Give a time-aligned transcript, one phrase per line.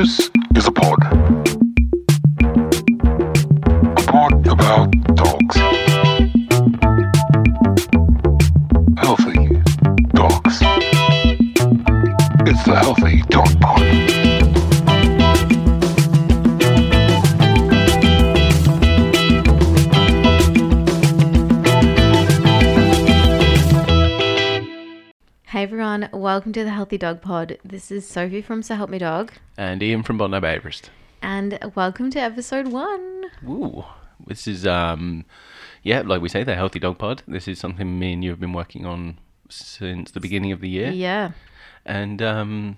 [0.00, 0.69] This is
[26.90, 27.56] Healthy Dog Pod.
[27.64, 30.88] This is Sophie from So Help Me Dog, And Ian from Bondi Behaviorist.
[31.22, 33.26] and welcome to episode one.
[33.48, 33.84] Ooh,
[34.26, 35.24] this is um,
[35.84, 37.22] yeah, like we say, the Healthy Dog Pod.
[37.28, 40.68] This is something me and you have been working on since the beginning of the
[40.68, 41.30] year, Yeah,
[41.86, 42.76] and um,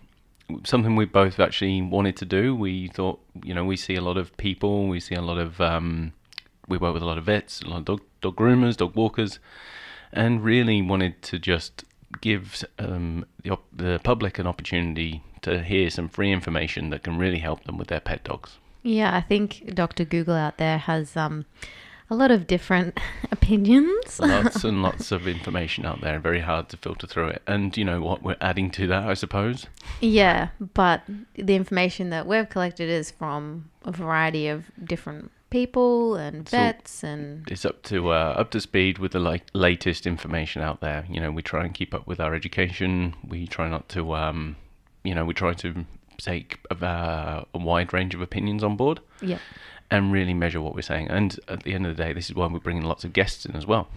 [0.64, 2.54] something we both actually wanted to do.
[2.54, 5.58] We thought, you know, we see a lot of people, we see a lot of,
[5.62, 6.12] um,
[6.68, 9.38] we work with a lot of vets, a lot of dog dog groomers, dog walkers,
[10.12, 11.84] and really wanted to just
[12.20, 17.18] give um, the, op- the public an opportunity to hear some free information that can
[17.18, 18.58] really help them with their pet dogs.
[18.82, 19.16] yeah.
[19.16, 20.04] I think Dr.
[20.04, 21.44] Google out there has um
[22.10, 22.98] a lot of different
[23.32, 24.20] opinions.
[24.20, 27.42] lots and lots of information out there, very hard to filter through it.
[27.46, 29.66] And you know what we're adding to that, I suppose?
[30.00, 31.02] yeah, but
[31.34, 37.04] the information that we've collected is from a variety of different people and So- vets
[37.04, 41.04] and It's up to uh, up to speed with the like latest information out there.
[41.08, 43.14] You know, we try and keep up with our education.
[43.26, 44.56] We try not to, um,
[45.04, 45.84] you know, we try to
[46.18, 49.38] take uh, a wide range of opinions on board yeah,
[49.90, 51.08] and really measure what we're saying.
[51.10, 53.44] And at the end of the day, this is why we're bringing lots of guests
[53.44, 53.88] in as well.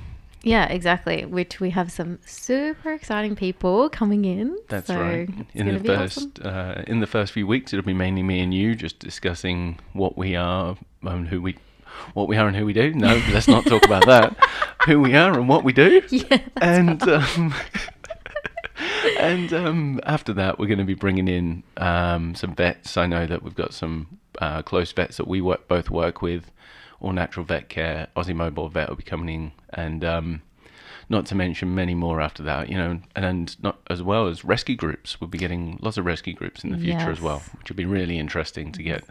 [0.45, 1.25] Yeah, exactly.
[1.25, 4.55] Which we have some super exciting people coming in.
[4.69, 5.29] That's so right.
[5.55, 6.31] In the be awesome.
[6.31, 9.79] first uh, in the first few weeks, it'll be mainly me and you just discussing
[9.93, 11.57] what we are and who we,
[12.13, 12.93] what we are and who we do.
[12.93, 14.37] No, let's not talk about that.
[14.85, 16.03] Who we are and what we do.
[16.11, 17.55] Yeah, and um,
[19.19, 22.97] and um, after that, we're going to be bringing in um, some vets.
[22.97, 26.51] I know that we've got some uh, close vets that we work both work with.
[27.05, 30.41] All Natural Vet Care, Aussie Mobile Vet will be coming in, and um,
[31.07, 32.67] not to mention many more after that.
[32.67, 35.21] You know, and, and not as well as rescue groups.
[35.21, 37.85] We'll be getting lots of rescue groups in the future as well, which will be
[37.85, 39.03] really interesting to get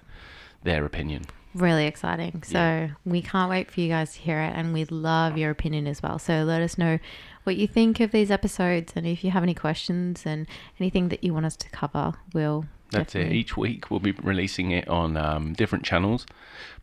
[0.65, 1.23] their opinion.
[1.55, 2.43] really exciting.
[2.43, 2.89] So Yeah.
[3.05, 6.03] we can't wait for you guys to hear it, and we'd love your opinion as
[6.03, 6.19] well.
[6.19, 6.99] So let us know
[7.45, 10.49] what you think of these episodes, and if you have any questions and
[10.81, 12.65] anything that you want us to cover, we'll.
[12.91, 13.33] That's it.
[13.33, 16.27] Each week we'll be releasing it on um, different channels,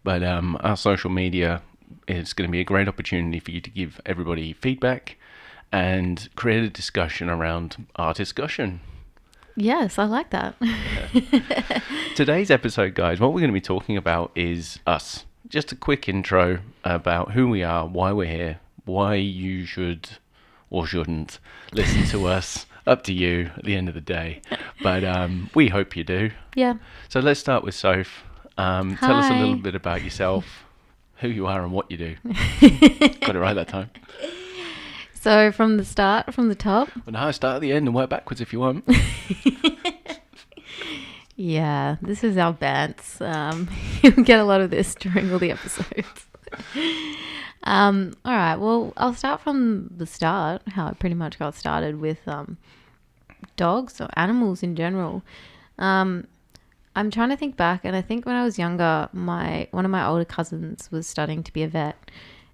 [0.04, 1.62] but um, our social media
[2.08, 5.18] is going to be a great opportunity for you to give everybody feedback
[5.72, 8.82] and create a discussion around our discussion.
[9.56, 10.56] Yes, I like that.
[12.16, 15.26] Today's episode, guys, what we're going to be talking about is us.
[15.48, 20.10] Just a quick intro about who we are, why we're here, why you should
[20.70, 21.40] or shouldn't
[21.74, 22.66] listen to us.
[22.88, 24.42] Up to you at the end of the day,
[24.82, 26.32] but um, we hope you do.
[26.56, 26.74] yeah.
[27.10, 28.24] So let's start with Soph.
[28.62, 30.66] Um, tell us a little bit about yourself,
[31.18, 32.16] who you are, and what you do.
[32.24, 33.90] Got it right that time.
[35.14, 36.90] So from the start, from the top.
[37.06, 38.88] But now start at the end and work backwards if you want.
[41.42, 43.20] Yeah, this is our bants.
[43.20, 43.68] Um,
[44.04, 46.28] you'll get a lot of this during all the episodes.
[47.64, 52.00] um, all right, well, I'll start from the start, how I pretty much got started
[52.00, 52.58] with um,
[53.56, 55.24] dogs or animals in general.
[55.80, 56.28] Um,
[56.96, 59.92] I'm trying to think back, and I think when I was younger, my one of
[59.92, 62.12] my older cousins was studying to be a vet,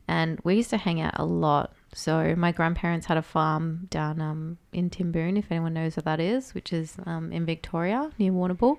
[0.07, 1.73] and we used to hang out a lot.
[1.93, 6.19] So my grandparents had a farm down um, in Timboon, if anyone knows what that
[6.19, 8.77] is, which is um, in Victoria near Warrnambool.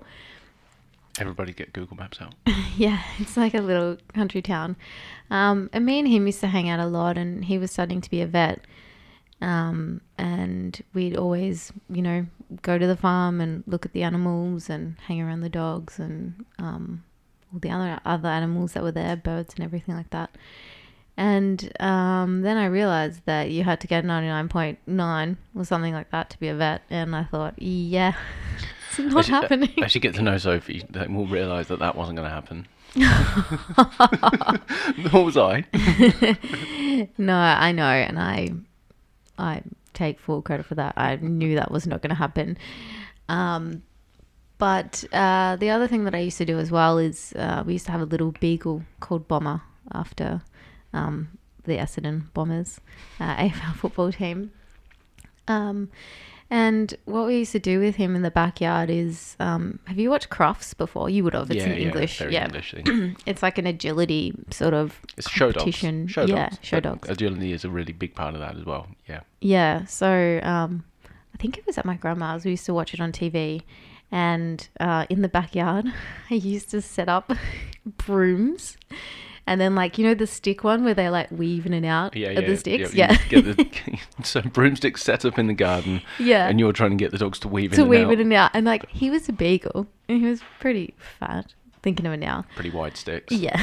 [1.18, 2.34] Everybody get Google Maps out.
[2.76, 4.76] Yeah, it's like a little country town.
[5.32, 8.00] Um, and me and him used to hang out a lot, and he was studying
[8.00, 8.60] to be a vet.
[9.40, 12.26] Um, and we'd always, you know,
[12.62, 16.44] go to the farm and look at the animals and hang around the dogs and
[16.58, 17.04] um,
[17.52, 20.30] all the other other animals that were there, birds and everything like that.
[21.16, 26.30] And um, then I realized that you had to get 99.9 or something like that
[26.30, 26.82] to be a vet.
[26.90, 28.14] And I thought, yeah,
[28.90, 29.82] it's not As you- happening.
[29.84, 32.66] As you get to know Sophie, then we'll realise that that wasn't going to happen.
[35.12, 35.64] Nor was I.
[37.18, 38.48] No, I know, and I,
[39.38, 39.62] I
[39.94, 40.94] take full credit for that.
[40.96, 42.58] I knew that was not going to happen.
[43.28, 43.82] Um,
[44.58, 47.74] but uh, the other thing that I used to do as well is uh, we
[47.74, 49.62] used to have a little beagle called Bomber
[49.92, 50.42] after
[50.92, 51.28] um,
[51.64, 52.80] the Essendon Bombers
[53.20, 54.50] uh, AFL football team.
[55.46, 55.90] Um,
[56.50, 60.08] and what we used to do with him in the backyard is, um, have you
[60.10, 61.10] watched Crufts before?
[61.10, 61.50] You would have.
[61.50, 62.18] It's yeah, in yeah, English.
[62.18, 63.16] very yeah, English thing.
[63.26, 65.56] it's like an agility sort of It's show dogs.
[65.58, 66.06] competition.
[66.06, 66.58] Show yeah, dogs.
[66.62, 67.08] show dogs.
[67.08, 68.86] Agility is a really big part of that as well.
[69.06, 69.20] Yeah.
[69.40, 69.84] Yeah.
[69.84, 70.84] So um,
[71.34, 72.44] I think it was at my grandma's.
[72.44, 73.62] We used to watch it on TV,
[74.10, 75.84] And uh, in the backyard,
[76.30, 77.30] I used to set up
[78.06, 78.78] brooms.
[79.48, 82.14] And then, like, you know, the stick one where they like weave in and out
[82.16, 82.48] Yeah, of yeah.
[82.50, 82.94] the sticks?
[82.94, 83.16] Yeah.
[83.28, 83.68] get the,
[84.22, 86.46] so broomsticks set up in the garden, Yeah.
[86.48, 88.12] and you're trying to get the dogs to weave in to and weave out.
[88.12, 88.50] in and out.
[88.54, 92.44] And like, he was a beagle and he was pretty fat, thinking of it now.
[92.54, 93.32] Pretty wide sticks.
[93.32, 93.58] Yeah.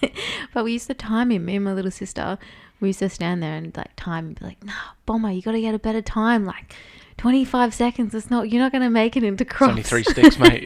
[0.54, 2.38] but we used to time him, me and my little sister.
[2.80, 4.72] We used to stand there and like time and be like, nah,
[5.04, 6.44] Bomber, you got to get a better time.
[6.46, 6.76] Like
[7.16, 8.14] 25 seconds.
[8.14, 9.68] It's not, you're not going to make it into It's Crufts.
[9.68, 10.64] only three sticks, mate.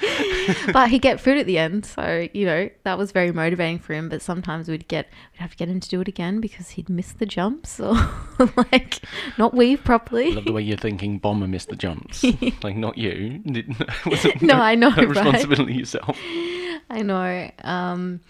[0.72, 1.84] but he'd get food at the end.
[1.86, 4.08] So, you know, that was very motivating for him.
[4.08, 6.88] But sometimes we'd get, we'd have to get him to do it again because he'd
[6.88, 7.94] miss the jumps or
[8.56, 9.00] like
[9.38, 10.32] not weave properly.
[10.32, 11.18] I love the way you're thinking.
[11.18, 12.24] Bomber missed the jumps.
[12.62, 13.42] like not you.
[14.06, 15.08] Wasn't No, I know, no right?
[15.08, 16.18] responsibility yourself.
[16.90, 17.50] I know.
[17.62, 18.20] Um,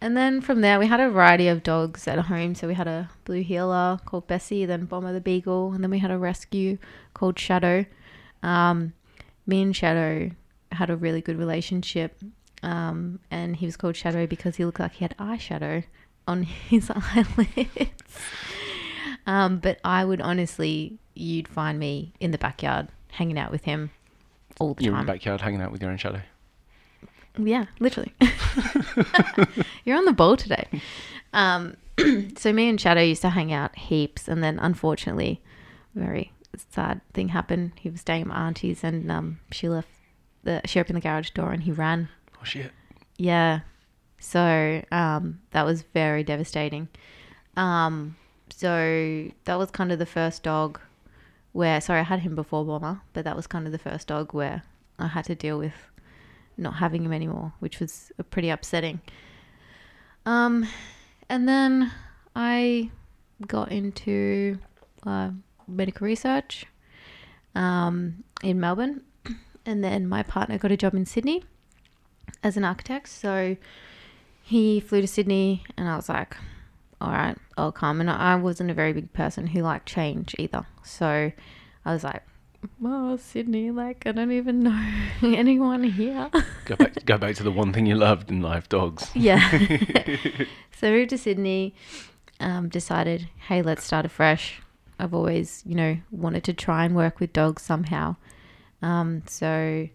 [0.00, 2.54] and then from there, we had a variety of dogs at home.
[2.54, 5.98] So we had a blue heeler called Bessie, then Bomber the Beagle, and then we
[5.98, 6.78] had a rescue
[7.14, 7.86] called Shadow.
[8.42, 8.92] Um,
[9.46, 10.30] me and Shadow
[10.74, 12.18] had a really good relationship.
[12.62, 15.84] Um, and he was called Shadow because he looked like he had eyeshadow
[16.26, 17.92] on his eyelids.
[19.26, 23.90] um, but I would honestly, you'd find me in the backyard hanging out with him
[24.58, 24.92] all the time.
[24.92, 26.22] You're in the backyard hanging out with your own shadow.
[27.36, 28.14] Yeah, literally.
[29.84, 30.68] You're on the ball today.
[31.32, 31.76] Um,
[32.36, 35.42] so me and Shadow used to hang out heaps, and then unfortunately,
[35.94, 36.32] very
[36.70, 37.72] sad thing happened.
[37.76, 39.88] He was staying at my auntie's, and um, she left
[40.44, 42.08] the she opened the garage door, and he ran.
[42.40, 42.70] Oh shit.
[43.16, 43.60] Yeah,
[44.18, 46.88] so um, that was very devastating.
[47.56, 48.16] Um,
[48.50, 50.80] so that was kind of the first dog
[51.52, 54.32] where sorry, I had him before Bomber, but that was kind of the first dog
[54.32, 54.62] where
[54.98, 55.74] I had to deal with
[56.56, 59.00] not having him anymore, which was pretty upsetting.
[60.26, 60.66] Um,
[61.28, 61.92] and then
[62.34, 62.90] I
[63.46, 64.58] got into
[65.06, 65.30] uh,
[65.68, 66.66] medical research
[67.54, 69.02] um, in Melbourne,
[69.66, 71.44] and then my partner got a job in Sydney
[72.42, 73.08] as an architect.
[73.08, 73.56] So
[74.42, 76.36] he flew to Sydney, and I was like,
[77.00, 78.00] all right, I'll come.
[78.00, 80.66] And I wasn't a very big person who liked change either.
[80.82, 81.32] So
[81.84, 82.22] I was like,
[82.84, 86.30] oh, Sydney, like, I don't even know anyone here.
[86.64, 87.04] Go back.
[87.04, 89.10] go back to the one thing you loved in life, dogs.
[89.14, 89.50] Yeah.
[90.78, 91.74] so I moved to Sydney,
[92.40, 94.60] um, decided, hey, let's start afresh.
[94.98, 98.16] I've always, you know, wanted to try and work with dogs somehow.
[98.82, 99.88] Um, so,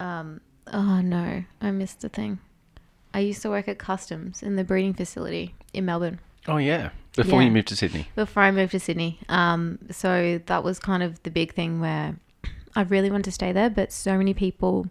[0.00, 0.40] um,
[0.72, 2.38] oh no, I missed a thing.
[3.14, 6.90] I used to work at Customs in the breeding facility in Melbourne Oh yeah.
[7.16, 7.46] Before Yeah.
[7.48, 8.08] you moved to Sydney.
[8.14, 9.18] before I moved to Sydney.
[9.28, 12.16] Um, so that was kind of the big thing where
[12.76, 14.86] I really wanted to stay there, but so many people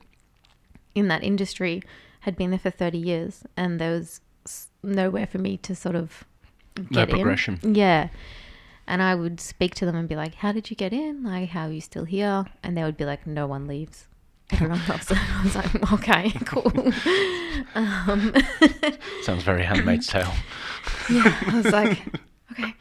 [0.94, 1.82] in that industry
[2.22, 4.20] had been there for 30 years and there was
[4.84, 6.26] nowhere for me to sort of
[6.78, 7.16] No get in.
[7.16, 7.60] progression.
[7.64, 8.10] Yeah.
[8.88, 11.24] And I would speak to them and be like, How did you get in?
[11.24, 12.46] Like, how are you still here?
[12.64, 14.08] And they would be like, No one leaves.
[14.52, 15.18] Everyone loves it.
[15.22, 16.72] I was like, Okay, cool.
[17.76, 18.34] um,
[19.24, 20.32] Sounds very Handmaid's Tale.
[21.10, 22.00] yeah, I was like,
[22.54, 22.74] okay.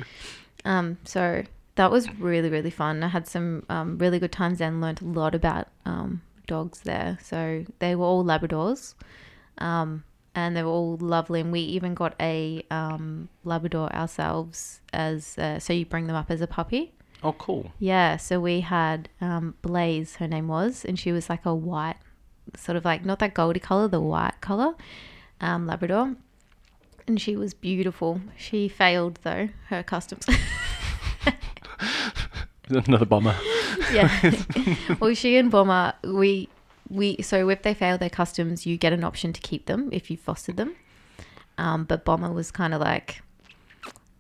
[0.65, 1.43] Um, so
[1.75, 3.03] that was really, really fun.
[3.03, 7.19] I had some um, really good times and learned a lot about um, dogs there.
[7.23, 8.95] So they were all Labradors.
[9.59, 10.05] Um,
[10.37, 11.41] and they were all lovely.
[11.41, 16.31] And we even got a um, Labrador ourselves as uh, so you bring them up
[16.31, 16.93] as a puppy.
[17.23, 17.73] Oh, cool.
[17.79, 21.97] Yeah, so we had um, Blaze, her name was, and she was like a white,
[22.55, 24.75] sort of like not that goldy color, the white color,
[25.41, 26.15] um, Labrador.
[27.09, 28.21] And she was beautiful.
[28.37, 30.27] She failed though, her customs.
[32.69, 33.35] Another bomber.
[33.93, 34.35] yeah.
[35.01, 36.49] well, she and Bomber, we,
[36.89, 40.11] we, so if they fail their customs, you get an option to keep them if
[40.11, 40.77] you fostered them.
[41.59, 43.23] Um, but Bomber was kind of like,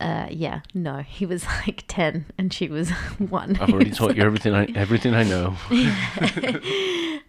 [0.01, 3.57] uh, yeah, no, he was like 10 and she was one.
[3.61, 5.57] I've already taught you everything I everything I know.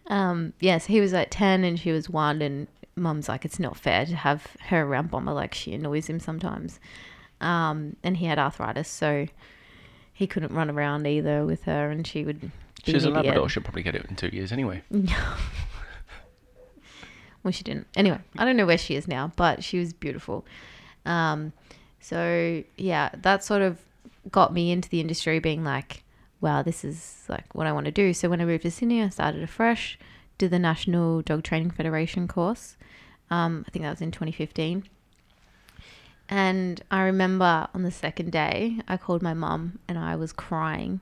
[0.10, 3.77] Um, yes, he was like 10 and she was one, and mum's like, it's not
[3.77, 6.79] fair to have her around Bomber, like, she annoys him sometimes.
[7.41, 9.27] Um, and he had arthritis, so
[10.13, 12.51] he couldn't run around either with her, and she would.
[12.94, 13.25] She's a an idiot.
[13.25, 13.50] Labrador.
[13.50, 14.84] She'll probably get it in two years anyway.
[17.44, 17.88] Well, she didn't.
[17.96, 20.46] Anyway, I don't know where she is now, but she was beautiful.
[21.06, 21.53] Um,
[22.01, 23.79] so yeah, that sort of
[24.29, 26.03] got me into the industry, being like,
[26.41, 28.13] wow, this is like what I want to do.
[28.13, 29.98] So when I moved to Sydney, I started afresh,
[30.38, 32.75] did the National Dog Training Federation course.
[33.32, 34.84] Um, I think that was in 2015.
[36.27, 41.00] And I remember on the second day, I called my mum and I was crying.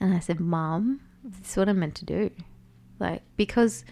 [0.00, 2.30] And I said, Mum, this is what I'm meant to do.
[2.98, 3.84] Like, because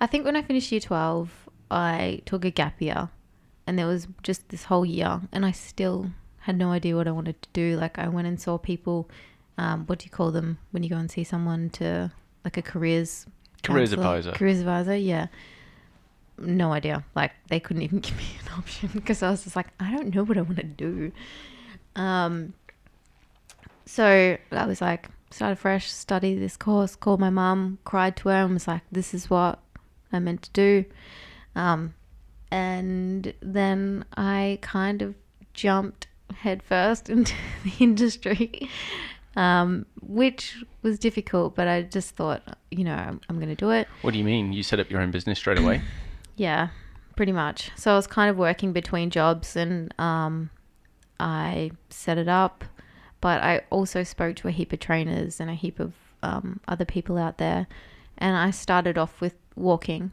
[0.00, 3.08] I think when I finished year 12, I took a gap year
[3.66, 7.12] and there was just this whole year and I still had no idea what I
[7.12, 7.76] wanted to do.
[7.76, 9.08] Like I went and saw people,
[9.58, 12.10] um, what do you call them when you go and see someone to
[12.44, 13.26] like a careers
[13.62, 14.32] Careers counselor- advisor.
[14.32, 15.26] Careers advisor, yeah.
[16.38, 17.04] No idea.
[17.14, 20.14] Like they couldn't even give me an option because I was just like, I don't
[20.14, 21.12] know what I want to do.
[21.94, 22.54] Um.
[23.86, 28.44] So I was like, started fresh, study this course, called my mum, cried to her,
[28.44, 29.60] and was like, this is what
[30.12, 30.84] I meant to do.
[31.54, 31.94] Um,
[32.50, 35.14] and then I kind of
[35.54, 37.34] jumped headfirst into
[37.64, 38.68] the industry,
[39.36, 43.70] um, which was difficult, but I just thought, you know, I'm, I'm going to do
[43.70, 43.88] it.
[44.02, 44.52] What do you mean?
[44.52, 45.82] You set up your own business straight away?
[46.36, 46.68] Yeah,
[47.16, 47.70] pretty much.
[47.76, 50.48] So I was kind of working between jobs and um,
[51.18, 52.64] I set it up,
[53.20, 56.84] but I also spoke to a heap of trainers and a heap of um, other
[56.84, 57.66] people out there.
[58.18, 60.10] And I started off with walking.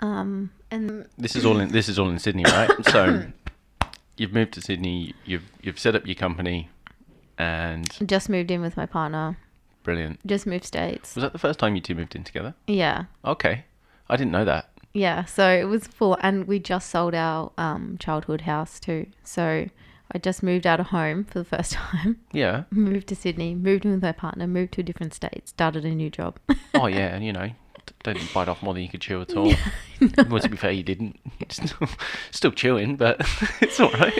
[0.00, 2.70] Um, and This is all in this is all in Sydney, right?
[2.90, 3.24] So
[4.16, 5.14] you've moved to Sydney.
[5.24, 6.68] You've you've set up your company,
[7.38, 9.38] and just moved in with my partner,
[9.82, 10.24] brilliant.
[10.26, 11.14] just moved states.
[11.14, 12.54] Was that the first time you two moved in together?
[12.66, 13.04] Yeah.
[13.24, 13.64] Okay,
[14.08, 14.70] I didn't know that.
[14.92, 19.06] Yeah, so it was full, and we just sold our um, childhood house too.
[19.22, 19.68] So
[20.14, 22.64] I just moved out of home for the first time, Yeah.
[22.70, 25.94] moved to Sydney, moved in with my partner, moved to a different state, started a
[25.94, 26.38] new job.
[26.76, 27.46] Oh yeah, and you know,
[27.86, 29.52] d- didn't bite off more than you could chew at all.
[30.28, 31.18] Well, to be fair, you didn't.
[31.48, 31.88] Still,
[32.32, 33.20] still chewing, but
[33.60, 34.12] it's all right.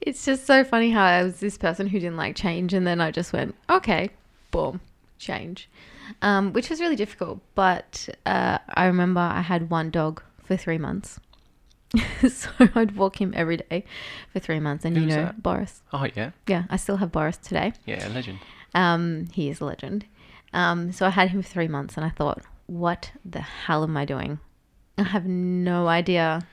[0.00, 3.00] it's just so funny how I was this person who didn't like change, and then
[3.00, 4.10] I just went, okay,
[4.50, 4.80] boom,
[5.18, 5.68] change,
[6.20, 7.40] um, which was really difficult.
[7.54, 11.20] But uh, I remember I had one dog for three months.
[12.28, 13.84] so I'd walk him every day
[14.32, 15.42] for three months, and you know that?
[15.42, 15.82] Boris.
[15.92, 17.72] Oh yeah, Yeah, I still have Boris today.
[17.86, 18.38] yeah, a legend.
[18.74, 20.06] Um, he is a legend.
[20.52, 23.96] Um, so I had him for three months, and I thought, what the hell am
[23.96, 24.38] I doing?
[24.98, 26.46] I have no idea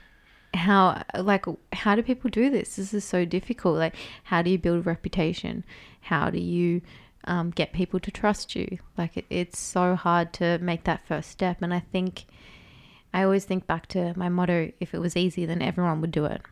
[0.54, 3.94] how like how do people do this this is so difficult like
[4.24, 5.64] how do you build a reputation
[6.02, 6.82] how do you
[7.24, 11.30] um, get people to trust you like it, it's so hard to make that first
[11.30, 12.26] step and i think
[13.12, 16.24] i always think back to my motto if it was easy then everyone would do
[16.24, 16.42] it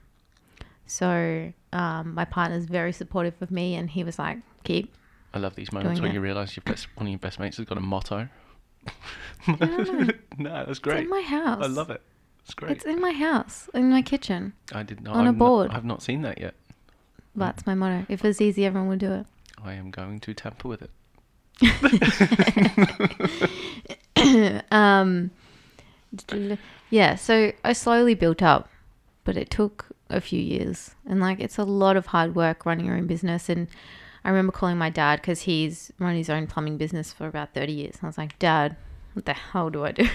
[0.87, 4.93] so um, my partner's very supportive of me and he was like keep
[5.33, 6.14] I love these moments when it.
[6.14, 8.29] you your best one of your best mates has got a motto.
[9.47, 11.05] no, that's it's great.
[11.05, 12.02] in my house I love it.
[12.43, 12.73] It's great.
[12.73, 15.14] it's in my house in my kitchen I did not.
[15.14, 15.69] on a I've board.
[15.69, 16.55] Not, I've not seen that yet.
[17.37, 19.26] that's my motto if it's easy everyone would do it
[19.62, 20.90] I am going to tamper with it.
[24.71, 25.31] um,
[26.90, 28.69] yeah, so I slowly built up,
[29.25, 30.95] but it took a few years.
[31.07, 33.49] And like, it's a lot of hard work running your own business.
[33.49, 33.69] And
[34.25, 37.73] I remember calling my dad because he's run his own plumbing business for about 30
[37.73, 37.95] years.
[37.97, 38.76] And I was like, Dad,
[39.12, 40.09] what the hell do I do?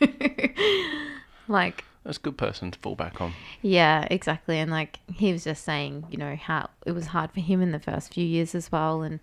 [1.48, 3.32] like, That's a good person to fall back on.
[3.62, 4.58] yeah, exactly.
[4.58, 7.72] And like he was just saying, you know, how it was hard for him in
[7.72, 9.20] the first few years as well, and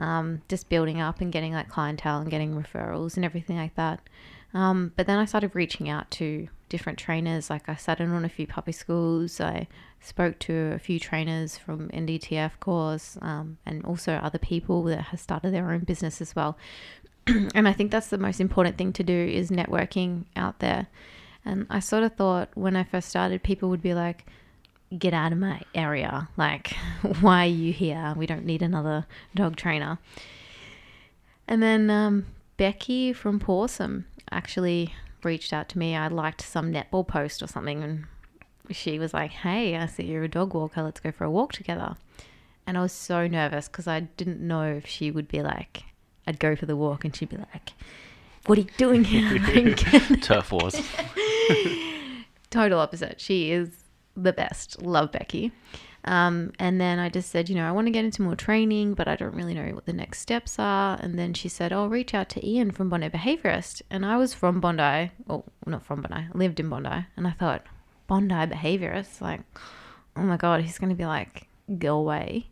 [0.00, 4.00] um, just building up and getting like clientele and getting referrals and everything like that.
[4.52, 7.50] Um, but then I started reaching out to different trainers.
[7.50, 9.40] Like I sat in on a few puppy schools.
[9.40, 9.68] I
[10.00, 15.20] spoke to a few trainers from NDTF course um, and also other people that have
[15.20, 16.56] started their own business as well.
[17.26, 20.86] and I think that's the most important thing to do is networking out there.
[21.44, 24.26] And I sort of thought when I first started, people would be like,
[24.98, 26.28] get out of my area.
[26.36, 26.72] Like,
[27.20, 28.14] why are you here?
[28.16, 29.98] We don't need another dog trainer.
[31.46, 35.96] And then um, Becky from Pawsome actually reached out to me.
[35.96, 38.04] I liked some netball post or something, and
[38.70, 40.82] she was like, Hey, I see you're a dog walker.
[40.82, 41.96] Let's go for a walk together.
[42.66, 45.82] And I was so nervous because I didn't know if she would be like,
[46.26, 47.72] I'd go for the walk and she'd be like,
[48.46, 49.74] What are you doing here?
[50.20, 50.80] Turf wars.
[52.50, 53.20] total opposite.
[53.20, 53.79] She is
[54.22, 54.82] the best.
[54.82, 55.52] Love Becky.
[56.04, 58.94] Um, and then I just said, you know, I want to get into more training,
[58.94, 60.98] but I don't really know what the next steps are.
[61.00, 63.82] And then she said, oh, reach out to Ian from Bondi Behaviorist.
[63.90, 67.06] And I was from Bondi, or not from Bondi, I lived in Bondi.
[67.16, 67.64] And I thought,
[68.06, 69.20] Bondi Behaviorist?
[69.20, 69.42] Like,
[70.16, 71.46] oh my God, he's going to be like,
[71.78, 72.46] go away.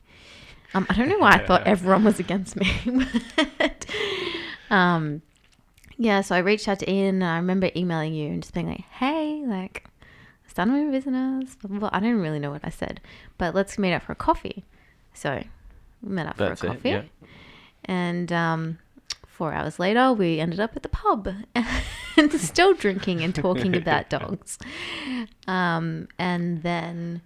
[0.75, 2.71] Um, I don't know why I thought everyone was against me.
[3.59, 3.87] but,
[4.71, 5.23] um,
[5.97, 8.69] yeah, so I reached out to Ian and I remember emailing you and just being
[8.69, 9.85] like, hey, like,
[10.59, 11.57] Started my business.
[11.93, 13.00] I don't really know what I said,
[13.38, 14.65] but let's meet up for a coffee.
[15.15, 15.45] So
[16.03, 16.75] we met up That's for a it.
[16.75, 16.88] coffee.
[16.88, 17.03] Yeah.
[17.85, 18.79] And um,
[19.25, 21.29] four hours later, we ended up at the pub
[22.17, 24.59] and still drinking and talking about dogs.
[25.47, 27.23] Um, and then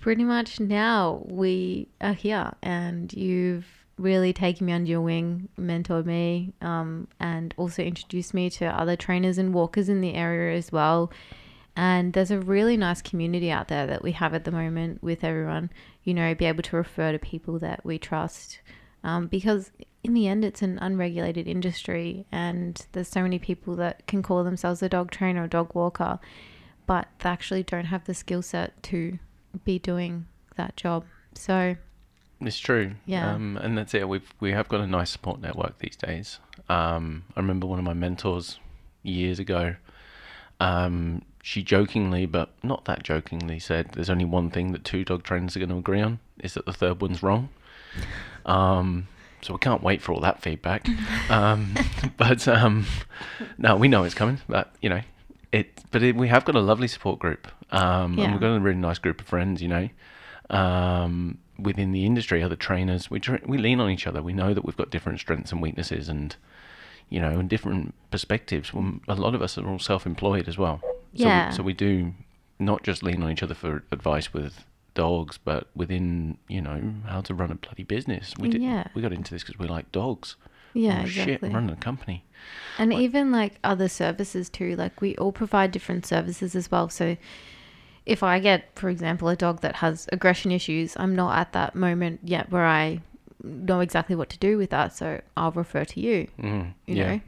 [0.00, 3.68] pretty much now we are here and you've
[3.98, 8.96] really taken me under your wing, mentored me, um, and also introduced me to other
[8.96, 11.08] trainers and walkers in the area as well.
[11.74, 15.24] And there's a really nice community out there that we have at the moment with
[15.24, 15.70] everyone,
[16.04, 18.60] you know, be able to refer to people that we trust.
[19.04, 19.70] Um, because
[20.04, 24.44] in the end, it's an unregulated industry, and there's so many people that can call
[24.44, 26.18] themselves a dog trainer or dog walker,
[26.86, 29.18] but they actually don't have the skill set to
[29.64, 30.26] be doing
[30.56, 31.04] that job.
[31.34, 31.76] So,
[32.40, 32.92] It's true.
[33.06, 33.32] Yeah.
[33.32, 34.08] Um, and that's it.
[34.08, 36.38] We've we have got a nice support network these days.
[36.68, 38.58] Um, I remember one of my mentors
[39.02, 39.76] years ago.
[40.62, 45.24] Um, she jokingly, but not that jokingly, said, "There's only one thing that two dog
[45.24, 47.48] trainers are going to agree on: is that the third one's wrong."
[48.46, 49.08] Um,
[49.40, 50.86] so we can't wait for all that feedback.
[51.30, 51.74] um,
[52.16, 52.86] but um,
[53.58, 54.40] no, we know it's coming.
[54.48, 55.00] But you know,
[55.50, 55.82] it.
[55.90, 58.78] But it, we have got a lovely support group, um, and we've got a really
[58.78, 59.60] nice group of friends.
[59.60, 59.88] You know,
[60.48, 64.22] um, within the industry, other trainers, we tr- we lean on each other.
[64.22, 66.36] We know that we've got different strengths and weaknesses, and
[67.12, 68.72] you know, and different perspectives.
[68.72, 70.80] Well, a lot of us are all self-employed as well.
[70.82, 71.48] So Yeah.
[71.50, 72.14] We, so we do
[72.58, 74.64] not just lean on each other for advice with
[74.94, 78.34] dogs, but within you know how to run a bloody business.
[78.38, 78.84] We did, Yeah.
[78.94, 80.36] we got into this because we like dogs.
[80.74, 81.48] yeah, oh, shit, exactly.
[81.50, 82.24] I'm running a company.
[82.78, 86.88] And even like other services too, like we all provide different services as well.
[86.88, 87.16] So
[88.06, 91.74] if I get, for example, a dog that has aggression issues, I'm not at that
[91.74, 93.00] moment yet where I
[93.42, 94.94] know exactly what to do with that.
[94.94, 96.28] So I'll refer to you.
[96.38, 97.10] Mm, You yeah.
[97.16, 97.20] know,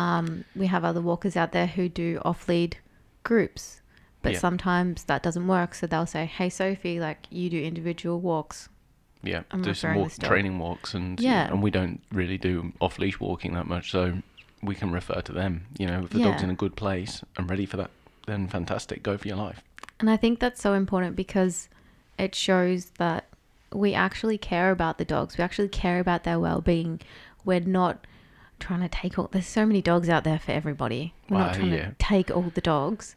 [0.00, 2.76] um, we have other walkers out there who do off lead
[3.22, 3.80] groups,
[4.22, 4.38] but Yeah.
[4.38, 5.74] sometimes that doesn't work.
[5.74, 8.68] So they'll say, "Hey, Sophie, like you do individual walks."
[9.22, 11.48] Yeah, I'm do some walk, training walks, and Yeah.
[11.48, 14.18] and we don't really do off leash walking that much, so
[14.62, 15.66] we can refer to them.
[15.78, 17.90] You know, if the dog's in a good place and ready for that,
[18.26, 19.62] then fantastic, go for your life.
[19.98, 21.68] And I think that's so important because
[22.18, 23.26] it shows that
[23.72, 25.38] we actually care about the dogs.
[25.38, 27.00] We actually care about their well being.
[27.44, 28.06] We're not
[28.58, 31.14] trying to take all, there's so many dogs out there for everybody.
[31.28, 31.88] We're not trying yeah.
[31.90, 33.16] to take all the dogs,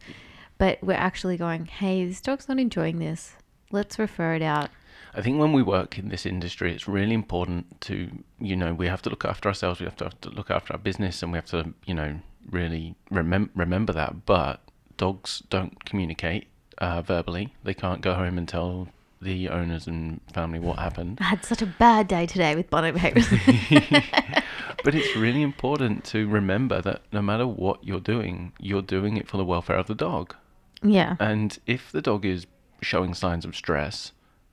[0.57, 3.36] but we're actually going, hey, this dog's not enjoying this.
[3.72, 4.69] Let's refer it out.
[5.15, 8.88] I think when we work in this industry, it's really important to, you know, we
[8.88, 11.31] have to look after ourselves, we have to, have to look after our business, and
[11.31, 12.19] we have to, you know,
[12.50, 14.25] really remem- remember that.
[14.25, 14.62] But
[14.98, 16.47] dogs don't communicate
[16.80, 17.54] uh, verbally.
[17.63, 18.88] They can't go home and tell
[19.23, 21.17] the owners and family what happened.
[21.21, 24.43] I had such a bad day today with Bondi Behaviorist.
[24.83, 29.27] but it's really important to remember that no matter what you're doing, you're doing it
[29.27, 30.36] for the welfare of the dog.
[30.81, 31.15] yeah.
[31.19, 32.45] And if the dog is
[32.81, 34.12] showing signs of stress,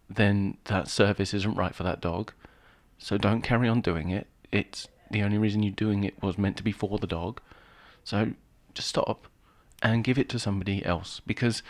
[0.09, 2.33] then that service isn't right for that dog.
[2.99, 4.27] So don't carry on doing it.
[4.53, 7.41] It's the only reason you're doing it was meant to be for the dog.
[8.05, 8.33] So
[8.75, 9.27] just stop
[9.83, 11.21] and give it to somebody else.
[11.27, 11.63] Because,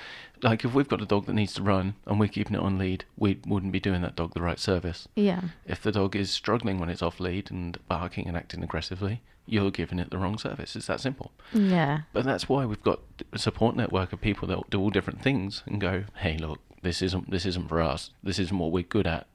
[0.43, 2.79] like, if we've got a dog that needs to run and we're keeping it on
[2.79, 5.09] lead, we wouldn't be doing that dog the right service.
[5.15, 5.43] Yeah.
[5.67, 9.71] If the dog is struggling when it's off lead and barking and acting aggressively, you're
[9.71, 10.77] giving it the wrong service.
[10.77, 11.33] It's that simple.
[11.53, 12.03] Yeah.
[12.13, 13.01] But that's why we've got
[13.33, 17.03] a support network of people that do all different things and go, "Hey, look, this
[17.03, 18.11] isn't this isn't for us.
[18.23, 19.27] This isn't what we're good at.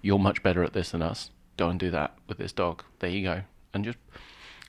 [0.00, 1.30] You're much better at this than us.
[1.56, 2.84] Go and do that with this dog.
[3.00, 3.42] There you go."
[3.72, 3.98] And just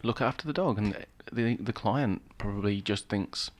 [0.05, 0.77] look after the dog.
[0.77, 3.51] And the the client probably just thinks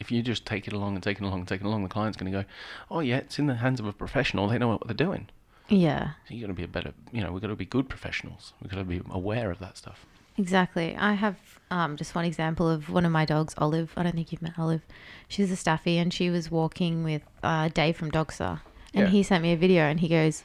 [0.00, 1.88] if you just take it along and take it along and take it along, the
[1.88, 2.44] client's going to go,
[2.90, 4.48] "Oh yeah, it's in the hands of a professional.
[4.48, 5.28] They know what they're doing."
[5.68, 6.12] Yeah.
[6.26, 8.54] So you got to be a better, you know, we've got to be good professionals.
[8.60, 10.04] We've got to be aware of that stuff.
[10.36, 10.96] Exactly.
[10.96, 11.36] I have
[11.70, 13.92] um, just one example of one of my dogs, Olive.
[13.96, 14.82] I don't think you've met Olive.
[15.28, 18.62] She's a staffy, and she was walking with uh, Dave from Dogstar,
[18.94, 19.10] and Yeah.
[19.10, 20.42] he sent me a video, and he goes,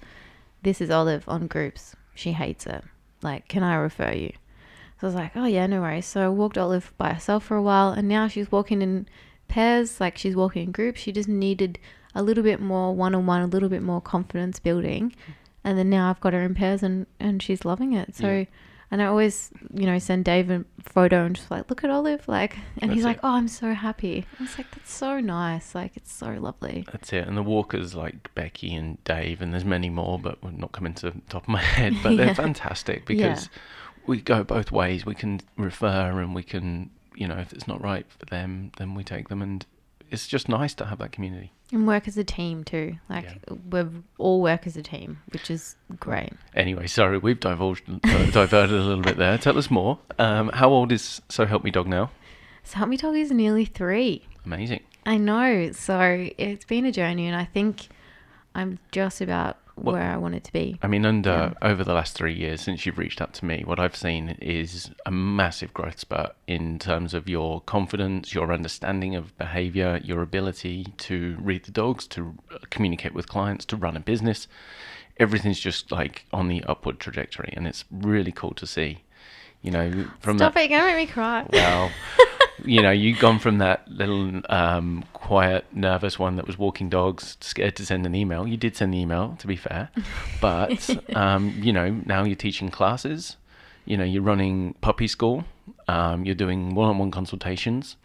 [0.61, 1.95] "This is Olive on groups.
[2.13, 2.83] She hates it.
[3.23, 4.33] Like, can I refer you?"
[5.05, 7.55] So I was like, "Oh yeah, no worries." So I walked Olive by herself for
[7.55, 9.07] a while, and now she's walking in
[9.47, 10.01] pairs.
[10.01, 10.99] Like she's walking in groups.
[10.99, 11.77] She just needed
[12.15, 15.13] a little bit more one-on-one, a little bit more confidence building,
[15.63, 18.15] and then now I've got her in pairs, and and she's loving it.
[18.15, 18.27] So.
[18.27, 18.45] Yeah.
[18.91, 22.25] And I always, you know, send Dave a photo and just like, look at Olive,
[22.27, 24.25] like, and he's That's like, oh, I'm so happy.
[24.39, 26.85] I was like, that's so nice, like, it's so lovely.
[26.91, 27.27] That's it.
[27.27, 30.93] And the walkers like Becky and Dave, and there's many more, but we're not coming
[30.93, 31.95] to the top of my head.
[32.03, 33.49] But they're fantastic because
[34.07, 35.05] we go both ways.
[35.05, 38.95] We can refer and we can, you know, if it's not right for them, then
[38.95, 39.41] we take them.
[39.41, 39.65] And
[40.11, 41.51] it's just nice to have that community.
[41.71, 42.97] And work as a team too.
[43.09, 43.27] Like,
[43.71, 43.83] we
[44.17, 46.33] all work as a team, which is great.
[46.53, 49.37] Anyway, sorry, we've divulged, uh, diverted a little bit there.
[49.37, 49.97] Tell us more.
[50.19, 52.11] Um, how old is So Help Me Dog now?
[52.63, 54.27] So Help Me Dog is nearly three.
[54.45, 54.81] Amazing.
[55.07, 55.71] I know.
[55.71, 57.87] So it's been a journey, and I think
[58.53, 60.77] I'm just about What- where I want it to be.
[60.81, 63.79] I mean, under over the last three years since you've reached out to me, what
[63.79, 69.37] I've seen is a massive growth spurt in terms of your confidence, your understanding of
[69.37, 73.99] behavior, your ability to read the dogs, to uh, communicate with clients, to run a
[73.99, 74.47] business.
[75.17, 79.03] Everything's just like on the upward trajectory, and it's really cool to see.
[79.61, 80.63] You know, from Stop that.
[80.65, 81.45] it, you're gonna make me cry.
[81.51, 81.91] Well,
[82.63, 87.37] you know, you've gone from that little um, quiet, nervous one that was walking dogs,
[87.41, 88.47] scared to send an email.
[88.47, 89.89] You did send the email, to be fair,
[90.41, 93.37] but um, you know, now you're teaching classes.
[93.85, 95.45] you know, you're running puppy school,
[95.87, 97.97] um, you're doing one-on-one consultations,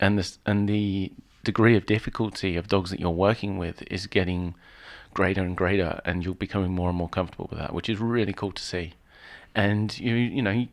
[0.00, 1.12] and this and the
[1.44, 4.54] degree of difficulty of dogs that you're working with is getting
[5.14, 8.32] greater and greater, and you're becoming more and more comfortable with that, which is really
[8.32, 8.94] cool to see.
[9.54, 10.66] And you, you know,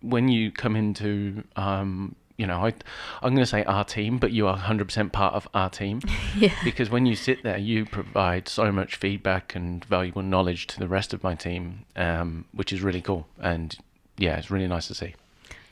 [0.00, 2.72] when you come into um, you know, I,
[3.20, 6.00] I'm going to say our team, but you are 100% part of our team.
[6.36, 6.54] Yeah.
[6.62, 10.86] Because when you sit there, you provide so much feedback and valuable knowledge to the
[10.86, 13.26] rest of my team, um, which is really cool.
[13.40, 13.74] And
[14.18, 15.16] yeah, it's really nice to see.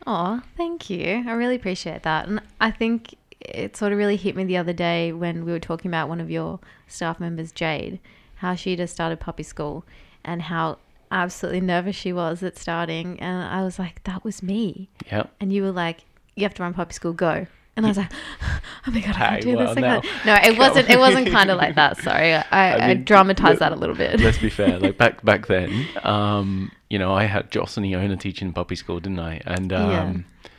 [0.08, 1.22] Oh, thank you.
[1.26, 2.26] I really appreciate that.
[2.26, 5.60] And I think it sort of really hit me the other day when we were
[5.60, 8.00] talking about one of your staff members, Jade,
[8.36, 9.84] how she just started puppy school
[10.24, 10.78] and how
[11.12, 13.20] absolutely nervous she was at starting.
[13.20, 14.88] And I was like, that was me.
[15.06, 15.26] Yeah.
[15.38, 16.04] And you were like,
[16.36, 17.46] you have to run puppy school, go.
[17.76, 18.10] And I was like,
[18.86, 19.76] oh my god, I can't do well, this.
[19.76, 20.26] I now- can't.
[20.26, 20.88] No, it wasn't.
[20.88, 21.98] It wasn't kind of like that.
[21.98, 22.44] Sorry, I,
[22.78, 24.20] I, mean, dramatized that a little bit.
[24.20, 24.78] Let's be fair.
[24.78, 29.00] Like back back then, um, you know, I had Joss and Iona teaching puppy school,
[29.00, 29.42] didn't I?
[29.44, 30.50] And um, Yeah.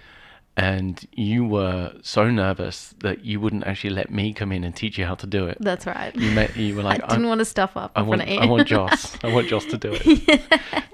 [0.58, 4.98] And you were so nervous that you wouldn't actually let me come in and teach
[4.98, 5.58] you how to do it.
[5.62, 6.13] That's right.
[6.15, 8.32] You met, you were like, I didn't "I'm- want to stuff up I want, front
[8.32, 8.41] of you.
[8.41, 9.17] I want Joss.
[9.24, 10.41] I want Joss to do it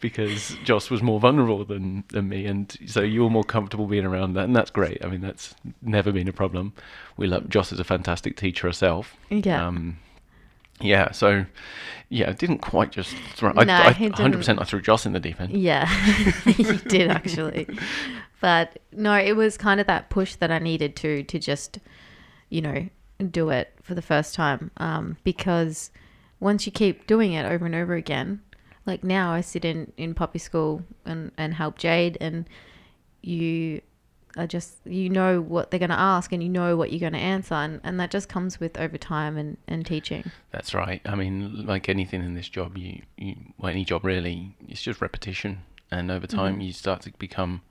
[0.01, 4.05] because Joss was more vulnerable than, than me, and so you were more comfortable being
[4.05, 5.03] around that, and that's great.
[5.03, 6.73] I mean, that's never been a problem.
[7.15, 9.15] We love Joss is a fantastic teacher herself.
[9.29, 9.65] Yeah.
[9.65, 9.97] Um,
[10.83, 11.11] yeah.
[11.11, 11.45] So,
[12.09, 13.51] yeah, I didn't quite just throw.
[13.51, 15.51] No, I, I, he 100% I threw Joss in the deep end.
[15.51, 15.89] Yeah,
[16.45, 17.67] you did actually.
[18.43, 21.79] But no, it was kind of that push that I needed to to just,
[22.49, 22.89] you know,
[23.31, 24.69] do it for the first time.
[24.75, 25.91] Um, because
[26.41, 28.41] once you keep doing it over and over again,
[28.85, 32.45] like now I sit in in puppy school and and help Jade, and
[33.21, 33.79] you
[34.37, 37.13] are just you know what they're going to ask and you know what you're going
[37.13, 40.31] to answer, and and that just comes with over time and and teaching.
[40.51, 41.01] That's right.
[41.05, 45.01] I mean, like anything in this job, you, you well, any job really, it's just
[45.01, 46.37] repetition, and over mm-hmm.
[46.37, 47.61] time, you start to become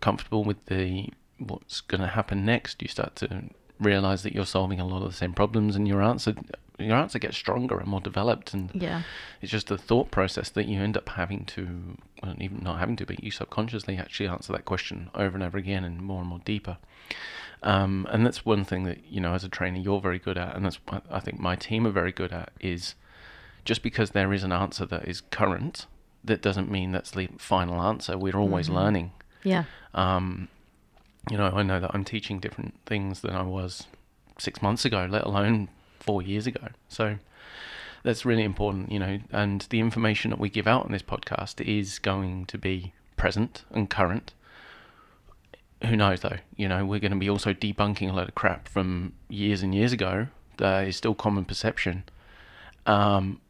[0.00, 2.82] comfortable with the what's going to happen next.
[2.82, 3.44] You start to
[3.78, 6.34] realize that you're solving a lot of the same problems, and your answer
[6.80, 9.02] your answer gets stronger and more developed, and Yeah.
[9.40, 12.96] it's just the thought process that you end up having to, well, even not having
[12.96, 16.28] to, but you subconsciously actually answer that question over and over again and more and
[16.28, 16.78] more deeper.
[17.62, 20.56] Um, and that's one thing that you know, as a trainer, you're very good at,
[20.56, 22.52] and that's what I think my team are very good at.
[22.60, 22.94] Is
[23.64, 25.86] just because there is an answer that is current,
[26.24, 28.16] that doesn't mean that's the final answer.
[28.16, 29.12] We're always learning.
[29.42, 29.64] Yeah.
[29.94, 30.48] Um,
[31.30, 33.86] you know, I know that I'm teaching different things than I was
[34.38, 35.68] six months ago, let alone
[36.00, 36.68] four years ago.
[36.88, 37.18] So
[38.02, 41.60] that's really important, you know, and the information that we give out on this podcast
[41.64, 44.32] is going to be present and current.
[45.84, 46.38] Who knows though?
[46.56, 49.74] You know, we're going to be also debunking a lot of crap from years and
[49.74, 52.04] years ago that is still common perception.
[52.86, 53.40] Um,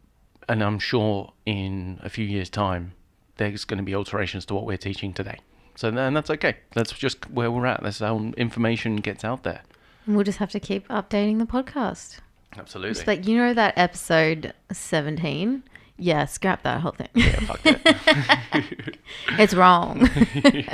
[0.49, 2.93] and I'm sure in a few years' time,
[3.37, 5.39] there's going to be alterations to what we're teaching today.
[5.77, 6.57] So then that's okay.
[6.75, 7.83] That's just where we're at.
[7.83, 9.63] That's how information gets out there.
[10.07, 12.19] And we'll just have to keep updating the podcast.
[12.59, 12.91] Absolutely.
[12.99, 15.63] It's like you know that episode seventeen.
[16.03, 17.09] Yeah, scrap that whole thing.
[17.15, 18.97] yeah, fuck it.
[19.39, 20.09] it's wrong.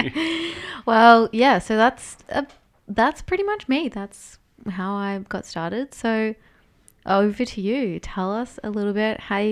[0.86, 1.58] well, yeah.
[1.58, 2.42] So that's uh,
[2.88, 3.88] that's pretty much me.
[3.88, 4.38] That's
[4.70, 5.92] how I got started.
[5.94, 6.34] So
[7.04, 7.98] over to you.
[8.00, 9.42] Tell us a little bit how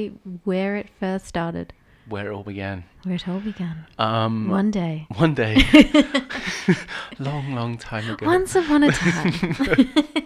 [0.45, 1.73] where it first started,
[2.09, 2.85] where it all began.
[3.03, 3.87] where it all began.
[3.99, 5.57] Um, One day, one day,
[7.19, 8.27] long, long time ago.
[8.27, 10.24] once upon a time.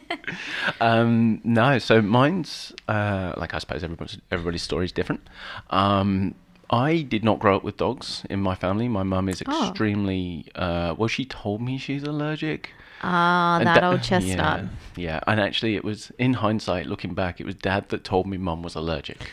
[0.80, 5.26] Um, no, so mine's uh, like I suppose everybody's everybody's story is different.
[5.70, 6.34] Um,
[6.70, 8.88] I did not grow up with dogs in my family.
[8.88, 9.68] My mum is Oh.
[9.68, 11.08] extremely uh, well.
[11.08, 12.70] She told me she's allergic.
[13.02, 14.64] Ah, that old chestnut.
[14.64, 18.26] Yeah, yeah, and actually, it was in hindsight, looking back, it was Dad that told
[18.26, 19.30] me Mum was allergic.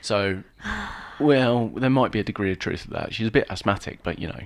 [0.00, 0.42] So,
[1.20, 3.12] well, there might be a degree of truth to that.
[3.14, 4.40] She's a bit asthmatic, but you know.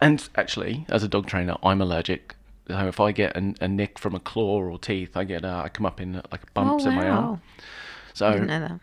[0.00, 2.35] And actually, as a dog trainer, I'm allergic.
[2.68, 5.62] So if I get a, a nick from a claw or teeth, I get uh,
[5.64, 7.24] I come up in like bumps oh in my arm.
[7.24, 7.40] wow!
[8.26, 8.80] I didn't know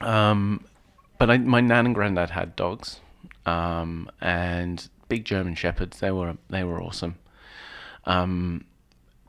[0.00, 0.06] that.
[0.06, 0.64] um,
[1.18, 3.00] but I, my nan and granddad had dogs,
[3.44, 6.00] um, and big German shepherds.
[6.00, 7.16] They were they were awesome.
[8.04, 8.64] Um,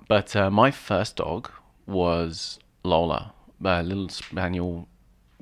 [0.07, 1.51] but uh, my first dog
[1.85, 4.87] was Lola, a little spaniel.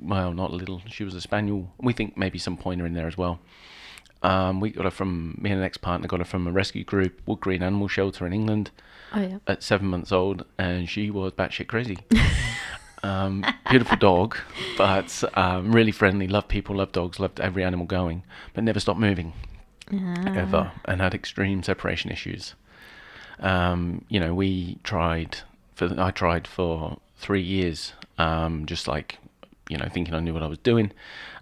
[0.00, 0.82] Well, not little.
[0.88, 1.72] She was a spaniel.
[1.78, 3.38] We think maybe some pointer in there as well.
[4.22, 7.20] Um, we got her from me and an ex-partner got her from a rescue group,
[7.26, 8.70] Wood Green Animal Shelter in England,
[9.14, 9.38] Oh yeah.
[9.46, 11.98] at seven months old, and she was batshit crazy.
[13.02, 14.36] um, beautiful dog,
[14.76, 16.28] but um, really friendly.
[16.28, 19.32] Loved people, loved dogs, loved every animal going, but never stopped moving
[19.92, 20.34] Ah.
[20.36, 22.54] ever, and had extreme separation issues.
[23.40, 25.38] Um, you know, we tried
[25.74, 29.18] for I tried for three years, um, just like
[29.70, 30.92] you know, thinking I knew what I was doing.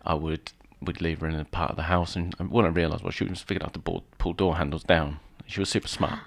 [0.06, 3.02] I would we'd leave her in a part of the house, and what I realised
[3.04, 5.20] was she was figured out to pull, pull door handles down.
[5.46, 6.18] She was super smart.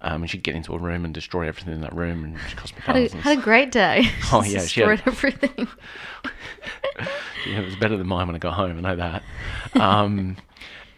[0.00, 2.54] Um, and she'd get into a room and destroy everything in that room, and she
[2.54, 3.22] cost me Had a, thousands.
[3.24, 4.08] had a great day.
[4.32, 5.68] Oh, yeah, she had- destroyed everything.
[7.46, 8.78] Yeah, it was better than mine when I got home.
[8.78, 9.22] I know that.
[9.80, 10.36] Um,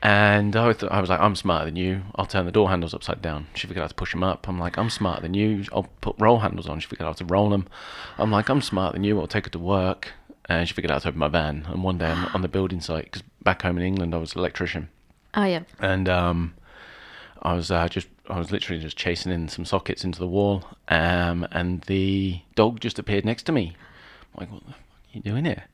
[0.03, 2.03] and I was, I was like, I'm smarter than you.
[2.17, 3.47] I'll turn the door handles upside down.
[3.55, 4.49] She figured out to push them up.
[4.49, 5.65] I'm like, I'm smarter than you.
[5.73, 6.81] I'll put roll handles on.
[6.81, 7.69] She figured out to roll them.
[8.17, 9.21] I'm like, I'm smarter than you.
[9.21, 10.09] I'll take her to work.
[10.51, 11.67] And she figured out how to open my van.
[11.71, 14.33] And one day I'm on the building site because back home in England I was
[14.33, 14.89] an electrician,
[15.35, 15.61] Oh yeah.
[15.79, 16.55] and um,
[17.43, 20.65] I was uh, just I was literally just chasing in some sockets into the wall,
[20.89, 23.77] um, and the dog just appeared next to me.
[24.35, 25.65] I'm like, what the fuck are you doing here?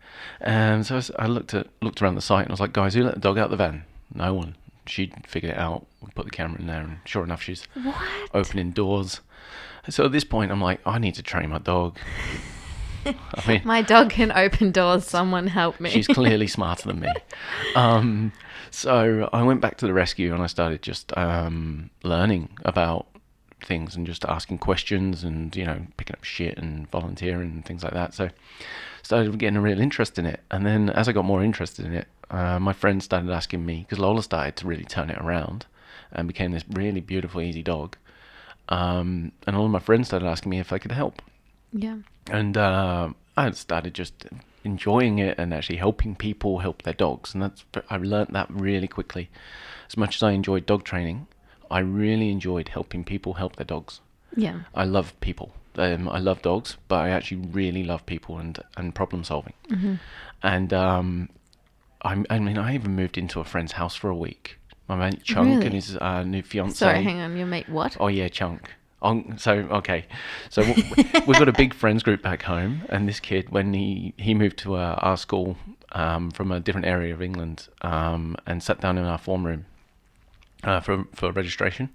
[0.43, 3.03] Um, so I looked at looked around the site and I was like, guys, who
[3.03, 3.85] let the dog out the van?
[4.15, 4.57] No one.
[4.87, 5.87] She figured it out.
[6.03, 7.97] We put the camera in there, and sure enough, she's What?
[8.35, 9.21] opening doors.
[9.89, 11.99] So at this point, I'm like, I need to train my dog.
[13.07, 15.05] I mean, My dog can open doors.
[15.05, 15.91] Someone help me.
[15.91, 17.13] She's clearly smarter than me.
[17.75, 18.33] Um,
[18.71, 23.07] so I went back to the rescue and I started just um, learning about
[23.63, 27.83] things and just asking questions and you know picking up shit and volunteering and things
[27.83, 28.15] like that.
[28.15, 28.31] So
[29.03, 30.41] started getting a real interest in it.
[30.51, 33.81] And then as I got more interested in it, uh, my friends started asking me
[33.89, 35.67] because Lola started to really turn it around
[36.13, 37.97] and became this really beautiful, easy dog.
[38.69, 41.23] Um, and all of my friends started asking me if I could help
[41.77, 41.97] yeah.
[42.31, 44.27] and uh, I started just
[44.65, 48.89] enjoying it and actually helping people help their dogs, and that's I learnt that really
[48.89, 49.29] quickly.
[49.89, 51.27] As much as I enjoyed dog training,
[51.71, 54.01] I really enjoyed helping people help their dogs.
[54.37, 54.61] Yeah.
[54.75, 55.53] I love people.
[55.77, 59.53] Um, I love dogs, but I actually really love people and and problem solving.
[60.43, 61.29] And um,
[62.03, 64.59] I, I mean, I even moved into a friend's house for a week.
[64.89, 65.67] My mate Chunk Really?
[65.67, 66.77] and his uh, new fiance.
[66.77, 67.37] Sorry, hang on.
[67.37, 67.97] Your mate what?
[67.99, 68.73] Oh yeah, chunk.
[69.07, 70.05] On, so okay,
[70.51, 74.35] so we've got a big friends group back home, and this kid, when he he
[74.35, 75.57] moved to uh, our school
[75.93, 79.65] um, from a different area of England, um, and sat down in our form room
[80.65, 81.89] uh, for for registration,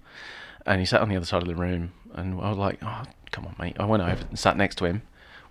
[0.64, 3.02] and he sat on the other side of the room, and I was like, oh
[3.30, 3.76] come on, mate.
[3.78, 5.02] I went over and sat next to him,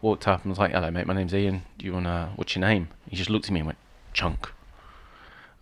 [0.01, 1.05] walked up and was like, hello, mate.
[1.05, 1.63] My name's Ian.
[1.77, 2.31] Do you wanna?
[2.37, 2.87] What's your name?
[3.07, 3.79] He just looked at me and went,
[4.13, 4.51] chunk.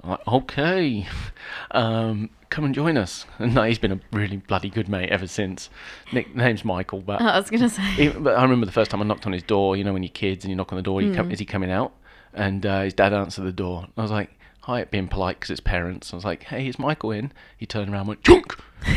[0.02, 1.08] I'm like, okay,
[1.72, 3.26] um, come and join us.
[3.38, 5.70] And no, he's been a really bloody good mate ever since.
[6.12, 7.84] Nick name's Michael, but Oh, I was gonna say.
[7.98, 9.76] even, but I remember the first time I knocked on his door.
[9.78, 11.46] You know, when you're kids and you knock on the door, you come, is he
[11.46, 11.94] coming out?
[12.34, 13.88] And uh, his dad answered the door.
[13.98, 14.30] I was like,
[14.62, 16.14] hi, being polite because it's parents.
[16.14, 17.32] I was like, hey, is Michael in?
[17.58, 18.56] He turned around and went, Chunk,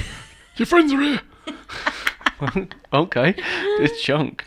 [0.56, 1.20] your friends are here.
[2.92, 4.44] okay, it's Chunk.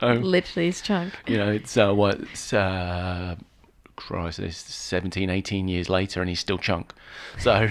[0.00, 1.14] so, Literally it's chunk.
[1.26, 3.36] you know, it's uh, what, it's, uh,
[3.98, 6.92] Christ, it's 17, 18 years later and he's still Chunk.
[7.38, 7.68] So,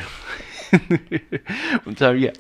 [1.96, 2.32] so yeah,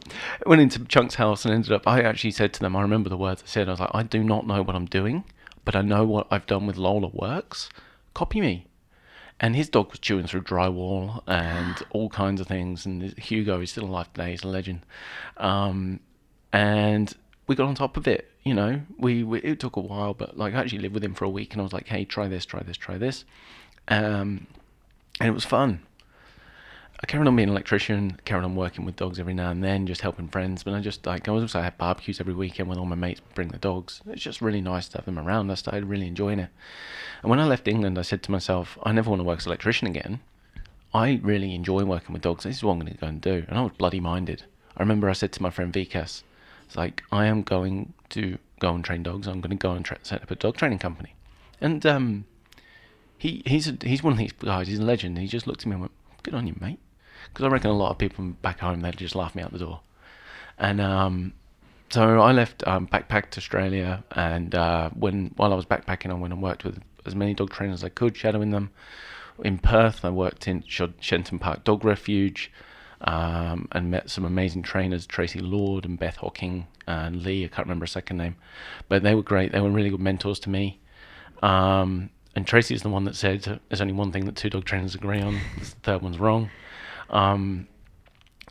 [0.45, 3.17] went into Chunk's house and ended up, I actually said to them, I remember the
[3.17, 5.23] words I said, I was like, I do not know what I'm doing,
[5.65, 7.69] but I know what I've done with Lola works.
[8.13, 8.67] Copy me.
[9.39, 12.85] And his dog was chewing through drywall and all kinds of things.
[12.85, 14.81] And Hugo is still alive today; he's a legend.
[15.37, 15.99] Um,
[16.51, 17.13] and
[17.45, 18.31] we got on top of it.
[18.43, 21.13] You know, we, we it took a while, but like I actually lived with him
[21.13, 23.25] for a week, and I was like, "Hey, try this, try this, try this,"
[23.87, 24.47] um,
[25.19, 25.81] and it was fun.
[26.99, 29.85] I carried on being an electrician, carried on working with dogs every now and then,
[29.85, 30.63] just helping friends.
[30.63, 33.21] But I just like I was also had barbecues every weekend with all my mates
[33.35, 34.01] bring the dogs.
[34.07, 35.51] It's just really nice to have them around.
[35.51, 36.49] I started really enjoying it.
[37.21, 39.45] And when I left England, I said to myself, I never want to work as
[39.45, 40.21] an electrician again.
[40.93, 42.45] I really enjoy working with dogs.
[42.45, 43.45] This is what I'm going to go and do.
[43.47, 44.43] And I was bloody minded.
[44.75, 46.23] I remember I said to my friend Vikas,
[46.65, 49.27] it's like, I am going to go and train dogs.
[49.27, 51.13] I'm going to go and tra- set up a dog training company.
[51.61, 52.25] And um,
[53.17, 54.67] he he's a, he's one of these guys.
[54.67, 55.17] He's a legend.
[55.17, 56.79] He just looked at me and went, "Good on you, mate."
[57.27, 59.59] Because I reckon a lot of people back home they'd just laugh me out the
[59.59, 59.81] door.
[60.57, 61.33] And um,
[61.89, 66.13] so I left, um, backpacked to Australia, and uh, when while I was backpacking, I
[66.13, 68.71] went and worked with as many dog trainers as I could, shadowing them.
[69.43, 72.51] In Perth, I worked in Shenton Park Dog Refuge,
[73.01, 77.45] um, and met some amazing trainers, Tracy Lord and Beth Hocking and Lee.
[77.45, 78.35] I can't remember her second name,
[78.89, 79.51] but they were great.
[79.51, 80.79] They were really good mentors to me.
[81.43, 84.63] Um, and Tracy is the one that said there's only one thing that two dog
[84.63, 85.39] trainers agree on.
[85.57, 86.51] The third one's wrong.
[87.09, 87.67] Um,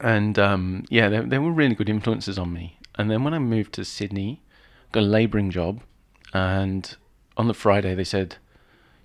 [0.01, 2.81] and um, yeah, they, they were really good influences on me.
[2.96, 4.42] And then when I moved to Sydney,
[4.90, 5.83] got a labouring job,
[6.35, 6.96] and
[7.37, 8.38] on the Friday they said,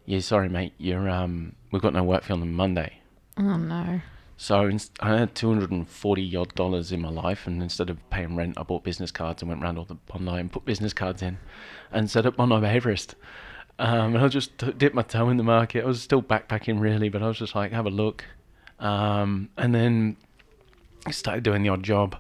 [0.06, 3.02] "Yeah, sorry, mate, you're um, we've got no work for you on the Monday."
[3.38, 4.02] Oh no.
[4.36, 7.92] So inst- I had two hundred and forty odd dollars in my life, and instead
[7.92, 10.92] of paying rent, I bought business cards and went round all the online, put business
[10.92, 11.38] cards in,
[11.92, 13.14] and set up Bondi Behaviorist.
[13.82, 15.84] Um, and I just t- dipped my toe in the market.
[15.84, 18.24] I was still backpacking really, but I was just like, have a look.
[18.78, 20.18] Um, and then
[21.08, 22.16] I started doing the odd job.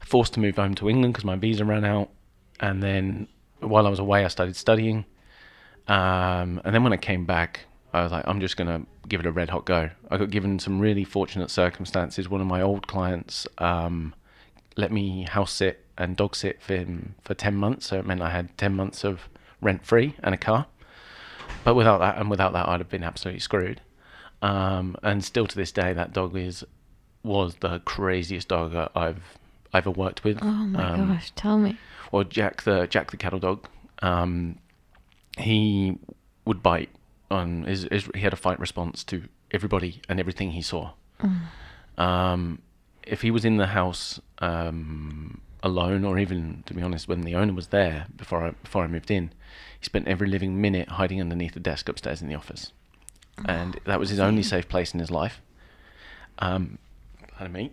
[0.00, 2.08] Forced to move home to England because my visa ran out.
[2.60, 3.28] And then
[3.60, 5.04] while I was away, I started studying.
[5.86, 9.20] Um, and then when I came back, I was like, I'm just going to give
[9.20, 9.90] it a red hot go.
[10.10, 12.30] I got given some really fortunate circumstances.
[12.30, 14.14] One of my old clients um,
[14.78, 17.88] let me house sit and dog sit for him for 10 months.
[17.88, 19.28] So it meant I had 10 months of
[19.60, 20.68] rent free and a car.
[21.66, 23.80] But without that, and without that, I'd have been absolutely screwed.
[24.40, 26.64] Um, and still to this day, that dog is
[27.24, 29.36] was the craziest dog I've
[29.74, 30.38] ever worked with.
[30.40, 31.76] Oh my Um, gosh, tell me.
[32.12, 33.66] or Jack the Jack the cattle dog.
[34.00, 34.58] Um,
[35.38, 35.98] he
[36.44, 36.90] would bite
[37.32, 40.92] on his, his he had a fight response to everybody and everything he saw.
[41.98, 42.60] Um,
[43.02, 47.34] if he was in the house um, alone, or even to be honest, when the
[47.34, 49.32] owner was there before I before I moved in,
[49.78, 52.72] he spent every living minute hiding underneath the desk upstairs in the office,
[53.44, 55.40] and that was his only safe place in his life.
[56.38, 56.78] Um,
[57.32, 57.72] pardon me.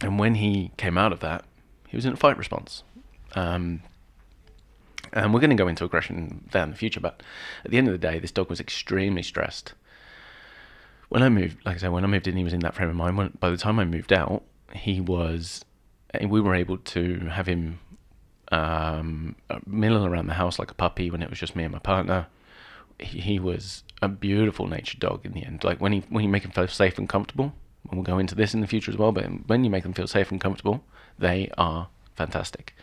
[0.00, 1.44] And when he came out of that,
[1.88, 2.82] he was in a fight response.
[3.34, 3.82] Um,
[5.12, 7.22] and we're going to go into aggression there in the future, but
[7.64, 9.72] at the end of the day, this dog was extremely stressed.
[11.08, 12.90] When I moved, like I said, when I moved in, he was in that frame
[12.90, 13.16] of mind.
[13.16, 14.42] When, by the time I moved out,
[14.74, 15.64] he was,
[16.14, 17.78] eh, we were able to have him
[18.52, 21.78] um, milling around the house like a puppy when it was just me and my
[21.78, 22.26] partner.
[22.98, 25.64] He, he was a beautiful natured dog in the end.
[25.64, 27.52] Like when he when you make him feel safe and comfortable,
[27.84, 29.12] and we'll go into this in the future as well.
[29.12, 30.84] But when you make them feel safe and comfortable,
[31.18, 32.74] they are fantastic.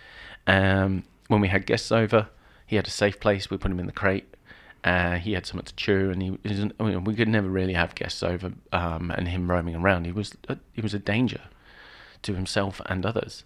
[0.48, 2.28] Um, when we had guests over,
[2.68, 3.50] he had a safe place.
[3.50, 4.36] We put him in the crate.
[4.84, 6.38] Uh, he had something to chew, and he.
[6.80, 10.06] I mean, we could never really have guests over, um, and him roaming around.
[10.06, 11.42] He was a, he was a danger
[12.24, 13.44] to himself and others.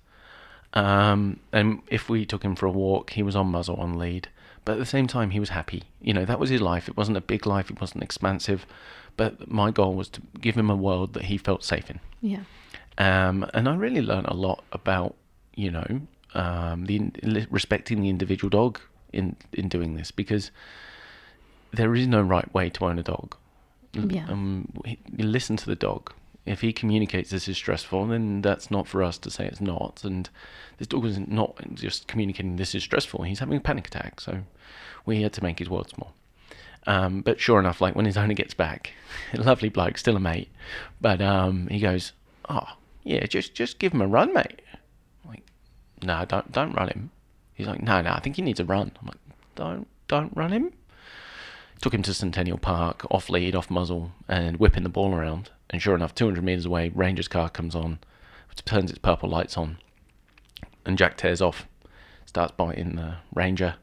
[0.74, 4.30] Um, and if we took him for a walk, he was on muzzle on lead.
[4.66, 5.84] But at the same time, he was happy.
[6.02, 6.90] You know, that was his life.
[6.90, 7.70] It wasn't a big life.
[7.72, 8.66] It wasn't expansive.
[9.16, 12.00] But my goal was to give him a world that he felt safe in.
[12.22, 12.42] Yeah.
[12.98, 15.16] Um, and I really learned a lot about,
[15.56, 16.02] you know,
[16.34, 18.80] um, the respecting the individual dog
[19.14, 20.52] in in doing this because
[21.72, 23.36] there is no right way to own a dog.
[23.96, 24.28] L- Yeah.
[24.28, 26.12] Um, you listen to the dog.
[26.48, 30.04] If he communicates this is stressful, then that's not for us to say it's not.
[30.04, 30.30] And
[30.78, 33.24] this dog is not not just communicating this is stressful.
[33.24, 34.22] He's having a panic attack.
[34.22, 34.44] So
[35.06, 36.14] we had to make his world small.
[36.86, 38.94] Um, but sure enough, like when his owner gets back,
[39.34, 40.50] lovely bloke, still a mate,
[41.02, 42.14] but um, he goes,
[42.48, 44.62] "Oh, yeah, just just give him a run, mate."
[45.24, 45.44] I'm like,
[46.02, 47.12] no, don't don't run him.
[47.54, 48.92] He's like, no, no, I think he needs a run.
[49.02, 49.18] I'm like,
[49.56, 50.72] don't don't run him.
[51.82, 55.52] Took him to Centennial Park, off lead, off muzzle, and whipping the ball around.
[55.70, 58.00] And sure enough, 200 meters away, Ranger's car comes on,
[58.66, 59.78] turns its purple lights on,
[60.86, 61.68] and Jack tears off,
[62.26, 63.76] starts biting the Ranger,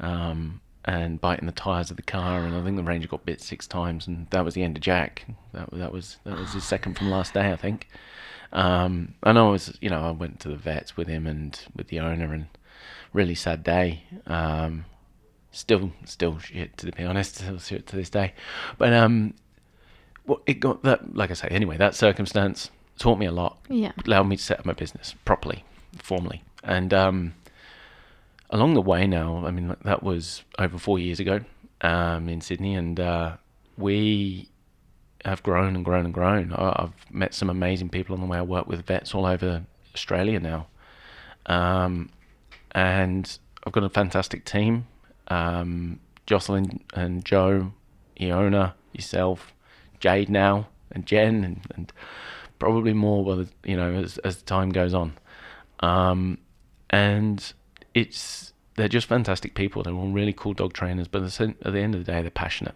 [0.00, 2.40] um, and biting the tires of the car.
[2.40, 4.82] And I think the Ranger got bit six times, and that was the end of
[4.82, 5.26] Jack.
[5.52, 7.88] That that was that was his second from last day, I think.
[8.52, 11.88] Um, and I was, you know, I went to the vets with him and with
[11.88, 12.46] the owner, and
[13.12, 14.04] really sad day.
[14.26, 14.84] Um,
[15.50, 18.34] still, still shit to be honest, still shit to this day.
[18.78, 19.34] But um,
[20.26, 23.92] well, it got that, like I say, anyway, that circumstance taught me a lot Yeah.
[24.04, 25.64] allowed me to set up my business properly,
[25.96, 26.42] formally.
[26.64, 27.34] And um,
[28.50, 31.40] along the way now, I mean, that was over four years ago
[31.80, 33.36] um, in Sydney, and uh,
[33.76, 34.48] we
[35.24, 36.52] have grown and grown and grown.
[36.52, 38.38] I've met some amazing people on the way.
[38.38, 40.66] I work with vets all over Australia now.
[41.46, 42.10] Um,
[42.72, 44.86] and I've got a fantastic team.
[45.28, 47.72] Um, Jocelyn and Joe,
[48.20, 49.52] Iona, yourself,
[50.00, 51.92] Jade now, and Jen, and, and
[52.58, 53.24] probably more.
[53.24, 55.14] Well, you know, as as time goes on,
[55.80, 56.38] um,
[56.90, 57.52] and
[57.94, 59.82] it's they're just fantastic people.
[59.82, 62.74] They're all really cool dog trainers, but at the end of the day, they're passionate.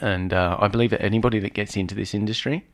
[0.00, 2.66] And uh, I believe that anybody that gets into this industry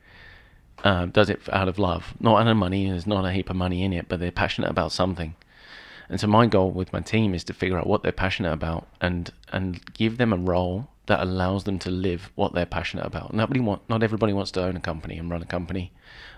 [0.84, 2.88] uh, does it out of love, not out of money.
[2.88, 5.34] There's not a heap of money in it, but they're passionate about something.
[6.14, 8.86] And so my goal with my team is to figure out what they're passionate about
[9.00, 13.34] and and give them a role that allows them to live what they're passionate about.
[13.34, 15.90] Nobody want, not everybody wants to own a company and run a company,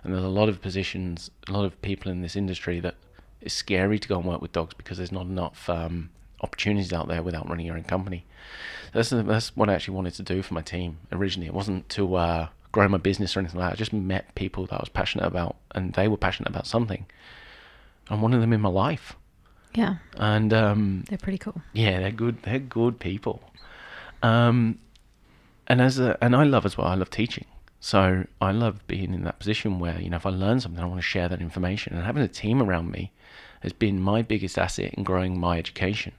[0.02, 2.94] and there's a lot of positions, a lot of people in this industry that
[3.42, 6.08] it's scary to go and work with dogs because there's not enough um,
[6.40, 8.24] opportunities out there without running your own company.
[8.94, 11.48] That's that's what I actually wanted to do for my team originally.
[11.48, 13.74] It wasn't to uh, grow my business or anything like that.
[13.74, 17.04] I just met people that I was passionate about, and they were passionate about something.
[18.08, 19.16] I'm one of them in my life,
[19.76, 19.96] Yeah.
[20.16, 21.60] and um, They're pretty cool.
[21.72, 22.42] yeah, they're good.
[22.42, 23.42] They're good people.
[24.22, 24.78] Um,
[25.66, 26.86] and as a, and I love as well.
[26.88, 27.44] I love teaching.
[27.78, 30.86] So I love being in that position where you know if I learn something, I
[30.86, 31.94] want to share that information.
[31.94, 33.12] And having a team around me
[33.60, 36.12] has been my biggest asset in growing my education.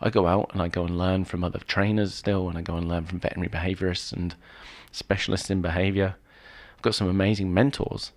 [0.00, 2.76] I go out and I go and learn from other trainers still, and I go
[2.76, 4.34] and learn from veterinary behaviorists and
[4.90, 6.14] specialists in behavior.
[6.76, 8.12] I've got some amazing mentors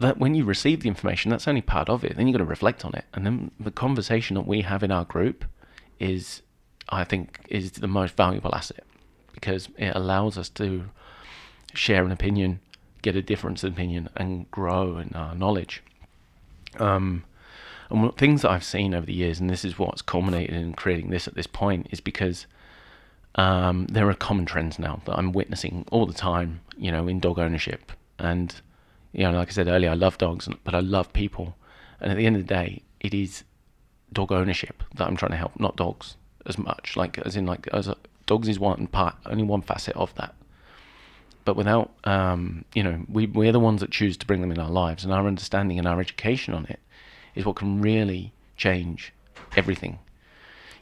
[0.00, 2.16] that when you receive the information, that's only part of it.
[2.16, 3.04] Then you've got to reflect on it.
[3.12, 5.44] And then the conversation that we have in our group
[5.98, 6.42] is,
[6.88, 8.84] I think, is the most valuable asset
[9.32, 10.86] because it allows us to
[11.74, 12.60] share an opinion,
[13.02, 15.82] get a difference of opinion, and grow in our knowledge.
[16.78, 17.24] Um,
[17.90, 20.72] and what, things that I've seen over the years, and this is what's culminated in
[20.74, 22.46] creating this at this point, is because
[23.34, 27.20] um, there are common trends now that I'm witnessing all the time, you know, in
[27.20, 27.92] dog ownership.
[28.18, 28.54] And,
[29.12, 31.56] you know, like I said earlier, I love dogs, but I love people.
[32.00, 33.44] And at the end of the day, it is
[34.12, 36.96] dog ownership that I'm trying to help, not dogs as much.
[36.96, 37.96] Like, as in, like, as a,
[38.26, 40.34] dogs is one part, only one facet of that.
[41.44, 44.58] But without, um, you know, we, we're the ones that choose to bring them in
[44.58, 46.80] our lives, and our understanding and our education on it
[47.34, 49.12] is what can really change
[49.56, 49.98] everything.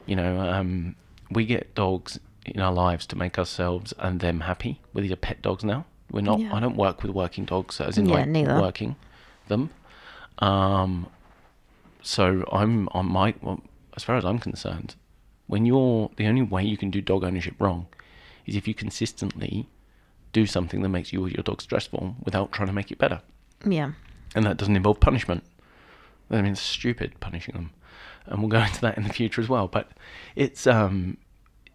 [0.05, 0.95] You know, um,
[1.31, 4.81] we get dogs in our lives to make ourselves and them happy.
[4.93, 5.85] We're pet dogs now.
[6.11, 6.39] We're not.
[6.39, 6.55] Yeah.
[6.55, 8.59] I don't work with working dogs, as in Yeah, like neither.
[8.61, 8.95] working
[9.47, 9.69] them.
[10.39, 11.07] Um,
[12.01, 13.33] so I'm on my.
[13.41, 13.61] Well,
[13.95, 14.95] as far as I'm concerned,
[15.47, 17.87] when you're the only way you can do dog ownership wrong
[18.45, 19.67] is if you consistently
[20.31, 23.21] do something that makes you or your dog stressful without trying to make it better,
[23.65, 23.91] Yeah.
[24.35, 25.43] and that doesn't involve punishment.
[26.31, 27.71] I mean, it's stupid punishing them,
[28.27, 29.67] and we'll go into that in the future as well.
[29.67, 29.89] But
[30.35, 31.17] it's um,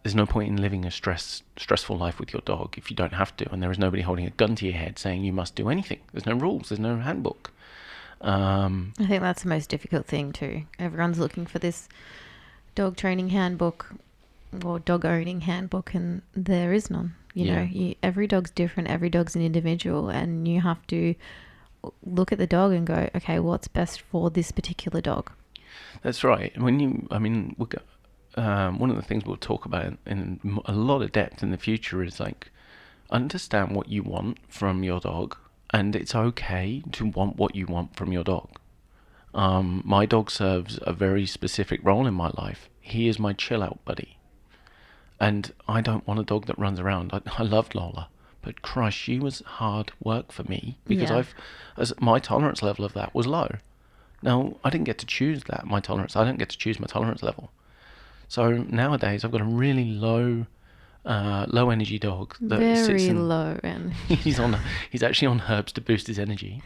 [0.05, 3.13] there's no point in living a stress stressful life with your dog if you don't
[3.13, 5.55] have to, and there is nobody holding a gun to your head saying you must
[5.55, 5.99] do anything.
[6.13, 6.69] There's no rules.
[6.69, 7.51] There's no handbook.
[8.21, 10.65] Um, I think that's the most difficult thing too.
[10.77, 11.89] Everyone's looking for this
[12.75, 13.95] dog training handbook
[14.63, 17.15] or dog owning handbook, and there is none.
[17.33, 18.89] You know, you, every dog's different.
[18.89, 21.15] Every dog's an individual, and you have to
[22.05, 25.31] look at the dog and go, okay, what's best for this particular dog?
[26.03, 26.55] That's right.
[26.61, 27.55] When you, I mean,
[28.35, 31.57] um, one of the things we'll talk about in, a lot of depth in the
[31.57, 32.51] future is like
[33.09, 35.37] understand what you want from your dog,
[35.71, 38.59] and it's okay to want what you want from your dog.
[39.33, 42.69] Um, my dog serves a very specific role in my life.
[42.79, 44.17] He is my chill out buddy,
[45.19, 47.11] and I don't want a dog that runs around.
[47.13, 48.09] I, I loved Lola,
[48.41, 51.17] but Christ, she was hard work for me because Yeah.
[51.17, 51.35] I've,
[51.77, 53.49] as my tolerance level of that was low.
[54.21, 56.15] Now, I didn't get to choose that, my tolerance.
[56.15, 57.51] I don't get to choose my tolerance level.
[58.27, 60.45] So nowadays, I've got a really low,
[61.05, 64.57] uh, low energy dog that sits Very in, low, and he's on,
[64.89, 66.61] he's actually on herbs to boost his energy.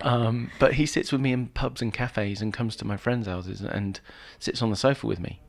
[0.00, 3.26] Um, but he sits with me in pubs and cafes and comes to my friends'
[3.26, 4.00] houses and
[4.38, 5.40] sits on the sofa with me.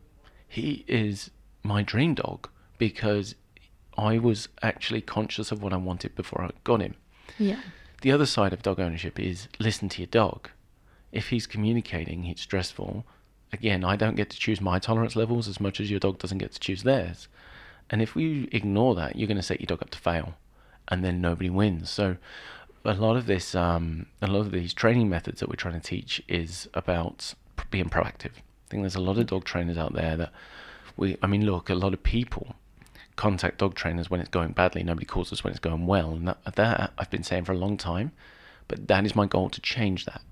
[0.47, 1.31] He is
[1.63, 3.35] my dream dog because
[3.97, 6.95] I was actually conscious of what I wanted before I got him
[7.37, 7.59] yeah,
[8.01, 10.49] the other side of dog ownership is listen to your dog.
[11.11, 13.05] If he's communicating, he's stressful.
[13.55, 16.39] Again, I don't get to choose my tolerance levels as much as your dog doesn't
[16.39, 17.29] get to choose theirs.
[17.89, 20.33] And if we ignore that, you're going to set your dog up to fail,
[20.89, 21.89] and then nobody wins.
[21.89, 22.17] So,
[22.83, 25.87] a lot of this, um, a lot of these training methods that we're trying to
[25.87, 27.33] teach is about
[27.71, 28.33] being proactive.
[28.33, 30.33] I think there's a lot of dog trainers out there that
[30.97, 32.55] we, I mean, look, a lot of people
[33.15, 34.83] contact dog trainers when it's going badly.
[34.83, 37.57] Nobody calls us when it's going well, and that, that I've been saying for a
[37.57, 38.11] long time.
[38.67, 40.23] But that is my goal to change that,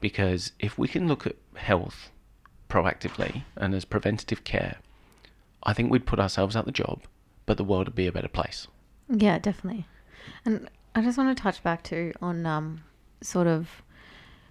[0.00, 2.10] because if we can look at health
[2.68, 4.76] proactively and as preventative care,
[5.62, 7.02] I think we'd put ourselves out the job,
[7.44, 8.68] but the world would be a better place.
[9.08, 9.86] yeah, definitely.
[10.44, 12.82] And I just want to touch back to on um,
[13.20, 13.82] sort of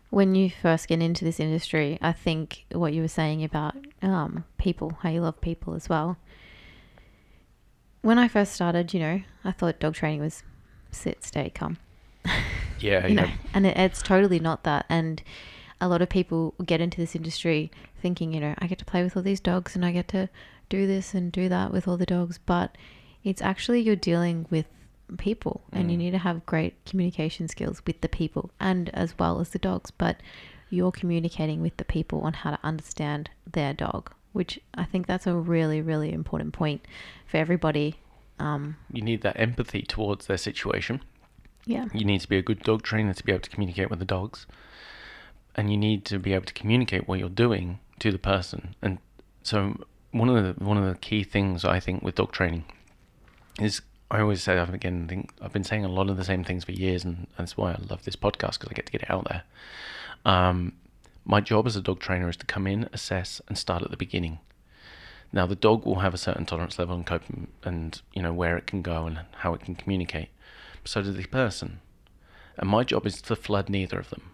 [0.09, 1.97] when you first get into this industry.
[2.01, 6.18] I think what you were saying about um, people, how you love people as well.
[8.01, 10.43] When I first started, you know, I thought dog training was
[10.91, 11.78] sit, stay, come.
[12.80, 14.86] Yeah, you know, and it, it's totally not that.
[14.89, 15.24] And
[15.86, 17.71] a lot of people get into this industry
[18.01, 20.29] thinking, you know, I get to play with all these dogs and I get to
[20.69, 22.75] do this and do that with all the dogs, but
[23.23, 24.65] it's actually you're dealing with
[25.17, 25.99] people and you Mm.
[25.99, 29.91] need to have great communication skills with the people and as well as the dogs,
[29.91, 30.17] but
[30.71, 35.27] you're communicating with the people on how to understand their dog, which I think that's
[35.27, 36.81] a really, really important point
[37.27, 37.95] for everybody.
[38.39, 41.01] Um, you need that empathy towards their situation.
[41.67, 41.86] yeah.
[41.93, 44.05] You need to be a good dog trainer to be able to communicate with the
[44.05, 44.45] dogs.
[45.56, 48.76] And you need to be able to communicate what you're doing to the person.
[48.82, 48.99] And
[49.43, 49.78] so
[50.12, 52.66] one of the one of the key things I think with dog training
[53.60, 56.43] is I always say I've again think I've been saying a lot of the same
[56.43, 59.03] things for years, and that's why I love this podcast because I get to get
[59.03, 59.43] it out there.
[60.26, 60.74] Um,
[61.26, 63.97] my job as a dog trainer is to come in, assess, and start at the
[63.97, 64.39] beginning.
[65.34, 67.24] Now the dog will have a certain tolerance level and cope,
[67.64, 70.30] and you know where it can go and how it can communicate.
[70.86, 71.80] So does the person,
[72.58, 74.32] and my job is to flood neither of them.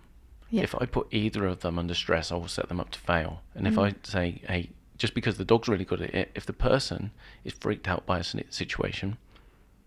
[0.52, 0.64] Yeah.
[0.64, 3.42] If I put either of them under stress, I will set them up to fail.
[3.56, 3.86] And if Mm.
[3.88, 7.12] I say, hey, just because the dog's really good at it, if the person
[7.44, 9.18] is freaked out by a situation,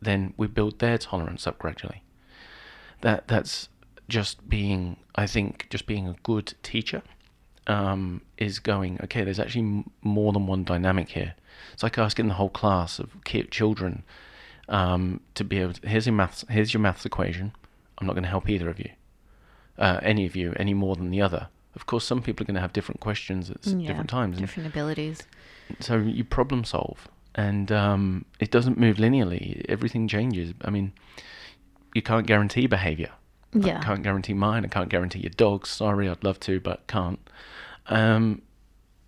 [0.00, 2.02] then we build their tolerance up gradually.
[3.02, 3.68] That that's
[4.08, 7.02] just being, I think, just being a good teacher
[7.66, 8.98] um, is going.
[9.04, 11.34] Okay, there's actually m- more than one dynamic here.
[11.72, 13.10] It's like asking the whole class of
[13.50, 14.02] children,
[14.68, 15.74] um, to be able.
[15.74, 16.44] To, here's your maths.
[16.48, 17.52] Here's your maths equation.
[17.98, 18.90] I'm not going to help either of you,
[19.78, 21.48] uh, any of you, any more than the other.
[21.74, 24.46] Of course, some people are going to have different questions at Yeah, different times, and
[24.46, 25.22] different abilities.
[25.80, 29.64] so you problem solve, and um, it doesn't move linearly.
[29.68, 30.54] Everything changes.
[30.64, 30.92] I mean,
[31.94, 33.10] you can't guarantee behavior.
[33.52, 33.78] Yeah.
[33.78, 34.64] I can't guarantee mine.
[34.64, 35.70] I can't guarantee your dog's.
[35.70, 37.18] Sorry, I'd love to, but can't.
[37.86, 38.42] Um,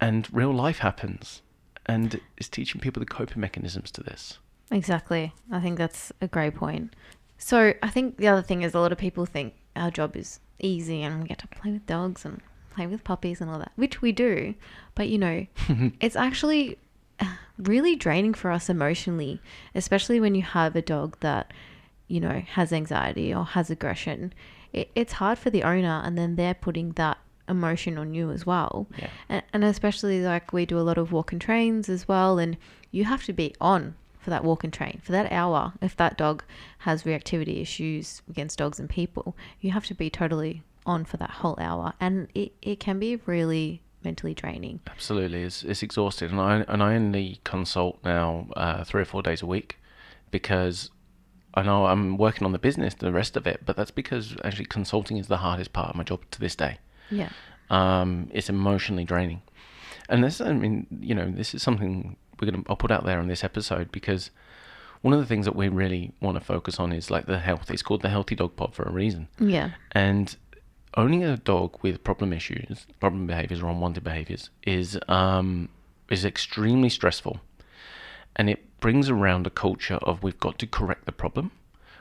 [0.01, 1.43] and real life happens,
[1.87, 4.39] and it's teaching people the coping mechanisms to this.
[4.71, 5.33] Exactly.
[5.53, 6.95] I think that's a great point.
[7.39, 10.41] So I think the other thing is a lot of people think our job is
[10.59, 12.41] easy and we get to play with dogs and
[12.75, 14.55] play with puppies and all that, which we do.
[14.95, 15.47] But you know,
[16.01, 16.79] it's actually
[17.21, 19.41] uh, really draining for us emotionally,
[19.75, 21.53] especially when you have a dog that,
[22.09, 24.33] you know, has anxiety or has aggression.
[24.73, 27.19] It, it's hard for the owner and then they're putting that
[27.49, 28.87] emotion on you as well.
[28.99, 29.09] Yeah.
[29.29, 32.57] And, and especially like we do a lot of walk and trains as well and
[32.91, 33.95] you have to be on
[34.27, 35.01] for that walk and train.
[35.05, 36.43] For that hour if that dog
[36.79, 41.31] has reactivity issues against dogs and people you have to be totally on for that
[41.31, 41.93] whole hour.
[42.01, 44.81] And it, it can be really mentally draining.
[44.89, 49.23] Absolutely, it's it's exhausted, and I and I only consult now uh, three or four
[49.23, 49.79] days a week
[50.33, 50.91] because
[51.55, 54.67] I know I'm working on the business, the rest of it, but that's because actually
[54.67, 56.79] consulting is the hardest part of my job to this day.
[57.11, 57.31] yeah.
[57.71, 59.43] Um, it's emotionally draining.
[60.09, 63.19] And this, I mean, you know, this is something we're gonna I'll put out there
[63.19, 64.31] on this episode because
[65.03, 67.71] one of the things that we really want to focus on is like the health.
[67.71, 69.29] It's called the Healthy Dog Pod for a reason.
[69.39, 70.35] yeah And
[70.97, 75.69] owning a dog with problem issues, problem behaviors, or unwanted behaviors is um,
[76.11, 77.41] is extremely stressful,
[78.35, 81.51] and it brings around a culture of we've got to correct the problem,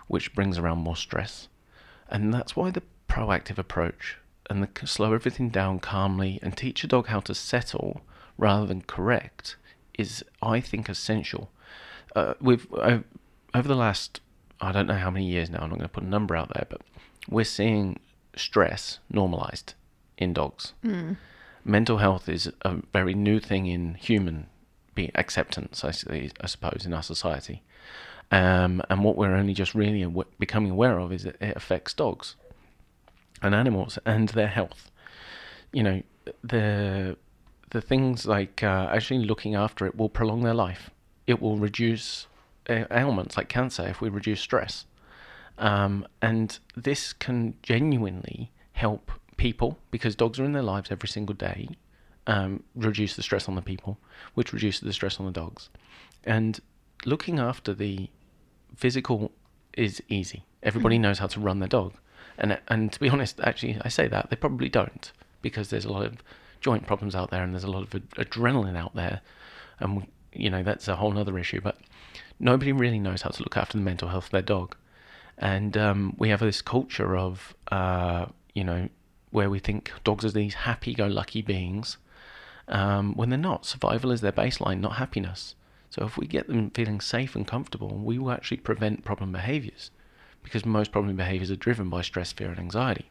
[0.08, 1.48] which brings around more stress,
[2.10, 4.18] and that's why the proactive approach
[4.50, 8.02] and the slow everything down calmly and teach a dog how to settle
[8.38, 9.56] rather than correct
[9.98, 11.50] is, I think, essential.
[12.16, 13.00] Uh, we've uh,
[13.54, 14.22] over the last
[14.62, 15.60] I don't know how many years now.
[15.60, 16.82] I'm not going to put a number out there, but
[17.30, 18.00] we're seeing
[18.36, 19.74] stress normalized
[20.18, 20.74] in dogs.
[21.64, 24.48] Mental health is a very new thing in human
[24.93, 27.64] be acceptance, I, I suppose, in our society.
[28.32, 31.93] Um, and what we're only just really aw- becoming aware of is that it affects
[31.93, 32.36] dogs
[33.41, 34.89] and animals and their health.
[35.74, 36.04] You know,
[36.43, 37.18] the
[37.70, 40.89] the things like uh, actually looking after it will prolong their life.
[41.28, 42.28] It will reduce
[42.70, 44.86] uh, ailments like cancer if we reduce stress.
[45.57, 51.36] Um, and this can genuinely help people because dogs are in their lives every single
[51.36, 51.70] day.
[52.28, 53.99] Um, reduce the stress on the people,
[54.34, 55.70] which reduces the stress on the dogs.
[56.24, 56.59] And
[57.05, 58.09] looking after the
[58.76, 59.32] physical
[59.74, 60.43] is easy.
[60.63, 61.93] Everybody knows how to run their dog,
[62.38, 65.11] and and to be honest, actually, I say that they probably don't
[65.43, 66.24] because there's a lot of
[66.62, 69.22] joint problems out there, and there's a lot of ad- adrenaline out there,
[69.80, 71.62] and you know that's a whole other issue.
[71.62, 71.78] But
[72.39, 74.76] nobody really knows how to look after the mental health of their dog,
[75.38, 78.89] and um, we have this culture of uh, you know
[79.32, 81.97] where we think dogs are these happy-go-lucky beings
[82.70, 83.66] um, when they're not.
[83.66, 85.56] Survival is their baseline, not happiness.
[85.89, 89.91] So if we get them feeling safe and comfortable, we will actually prevent problem behaviors
[90.43, 93.10] because most problem behaviors are driven by stress, fear, and anxiety.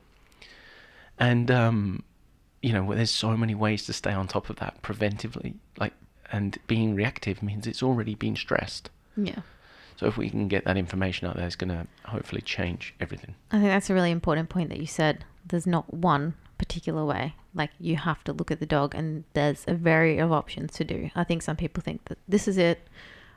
[1.18, 2.04] And um,
[2.64, 5.52] you know, there's so many ways to stay on top of that preventively.
[5.76, 5.92] Like,
[6.32, 8.88] and being reactive means it's already been stressed.
[9.18, 9.42] yeah
[9.96, 13.34] So if we can get that information out there, it's going to hopefully change everything.
[13.50, 15.26] I think that's a really important point that you said.
[15.46, 17.34] There's not one particular way.
[17.54, 20.84] Like you have to look at the dog, and there's a variety of options to
[20.84, 21.10] do.
[21.14, 22.88] I think some people think that this is it.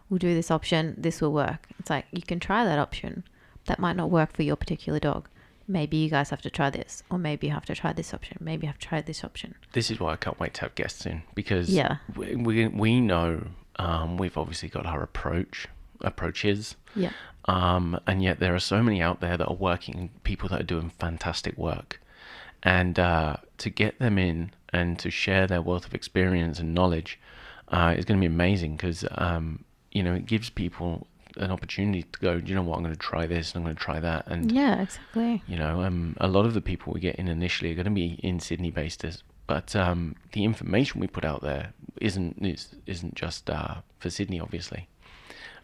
[0.10, 0.96] We'll do this option.
[0.98, 1.68] This will work.
[1.80, 3.26] It's like you can try that option.
[3.66, 5.28] That might not work for your particular dog.
[5.68, 8.38] Maybe you guys have to try this, or maybe you have to try this option.
[8.40, 9.56] Maybe you have to try this option.
[9.74, 11.98] This is why I can't wait to have guests in because Yeah.
[12.16, 13.48] we we, we know
[13.78, 15.68] um, we've obviously got our approach
[16.02, 16.76] approaches.
[16.96, 17.12] Yeah.
[17.46, 20.66] Um, and yet there are so many out there that are working, people that are
[20.76, 22.02] doing fantastic work.
[22.64, 27.20] And uh, to get them in and to share their wealth of experience and knowledge
[27.70, 31.08] uh, is going to be amazing because, um, you know, it gives people
[31.38, 33.64] an opportunity to go, "Do you know what, I'm going to try this and I'm
[33.64, 34.28] going to try that.
[34.28, 34.82] And, Yeah.
[34.82, 35.44] Exactly.
[35.48, 37.92] you know, um, a lot of the people we get in initially are going to
[37.92, 42.76] be in Sydney based as, but um, the information we put out there isn't is,
[42.86, 44.88] isn't just uh, for Sydney, obviously.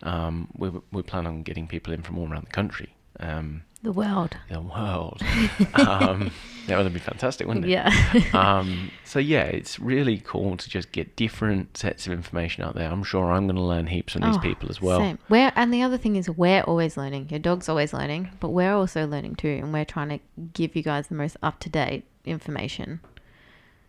[0.04, 3.92] Um, we we plan on getting people in from all around the country, um, The
[3.92, 4.38] world.
[4.50, 5.22] the world.
[5.76, 6.32] um,
[6.68, 7.70] that would be fantastic, wouldn't it?
[7.72, 7.92] Yeah.
[8.34, 12.90] um, so yeah, it's really cool to just get different sets of information out there.
[12.90, 15.00] I'm sure I'm going to learn heaps from these Oh, people as well.
[15.00, 15.20] Same.
[15.30, 17.28] We're, and the other thing is, we're always learning.
[17.30, 19.60] Your dog's always learning, but we're also learning too.
[19.62, 20.20] And we're trying to
[20.54, 23.02] give you guys the most up to date information.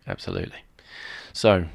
[0.07, 0.59] Absolutely.
[1.33, 1.65] So,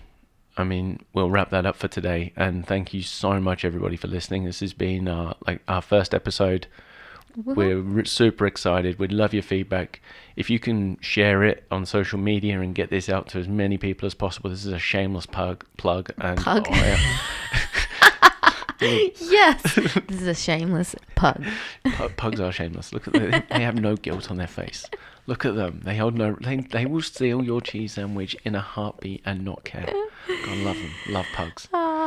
[0.57, 2.33] I mean, we'll wrap that up for today.
[2.37, 4.45] And thank you so much, everybody, for listening.
[4.45, 6.67] This has been our like our first episode.
[7.37, 8.99] We're re- super excited.
[8.99, 10.01] We'd love your feedback.
[10.37, 13.79] If you can share it on social media and get this out to as many
[13.79, 16.11] people as possible, this is a shameless pug plug.
[16.19, 16.67] And Pug.
[16.71, 17.17] I-
[18.81, 21.45] yes, this is a shameless pug.
[21.85, 22.93] Pu- pugs are shameless.
[22.95, 23.43] Look at them.
[23.51, 24.89] They have no guilt on their face.
[25.27, 25.83] Look at them.
[25.85, 26.37] They hold no.
[26.41, 29.85] They, they will steal your cheese sandwich in a heartbeat and not care.
[30.27, 30.91] God, love them.
[31.09, 31.69] Love pugs.
[31.73, 32.00] Oh,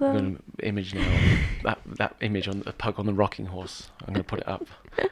[0.00, 0.16] I love them.
[0.16, 1.20] I'm gonna image now
[1.64, 3.90] that that image on the pug on the rocking horse.
[4.06, 4.66] I'm gonna put it up.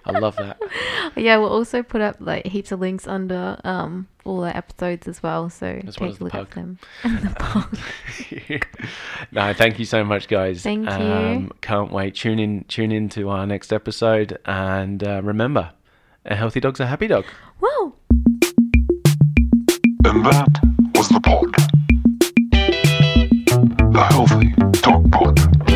[0.05, 0.59] I love that.
[1.17, 5.23] Yeah, we'll also put up like heaps of links under um all the episodes as
[5.23, 5.51] well.
[5.51, 6.47] So As take well a look pug.
[6.47, 6.79] at them.
[7.03, 7.79] And the pug.
[9.33, 10.63] no, thank you so much, guys.
[10.63, 10.95] Thank you.
[10.95, 12.15] Um, can't wait.
[12.15, 12.65] Tune in.
[12.65, 15.73] Tune in to our next episode, and uh, remember,
[16.25, 17.25] a healthy dog's a happy dog.
[17.61, 17.95] Whoa.
[20.05, 20.49] And that
[20.95, 21.55] was the pod
[23.93, 25.70] the Healthy Dog Pod.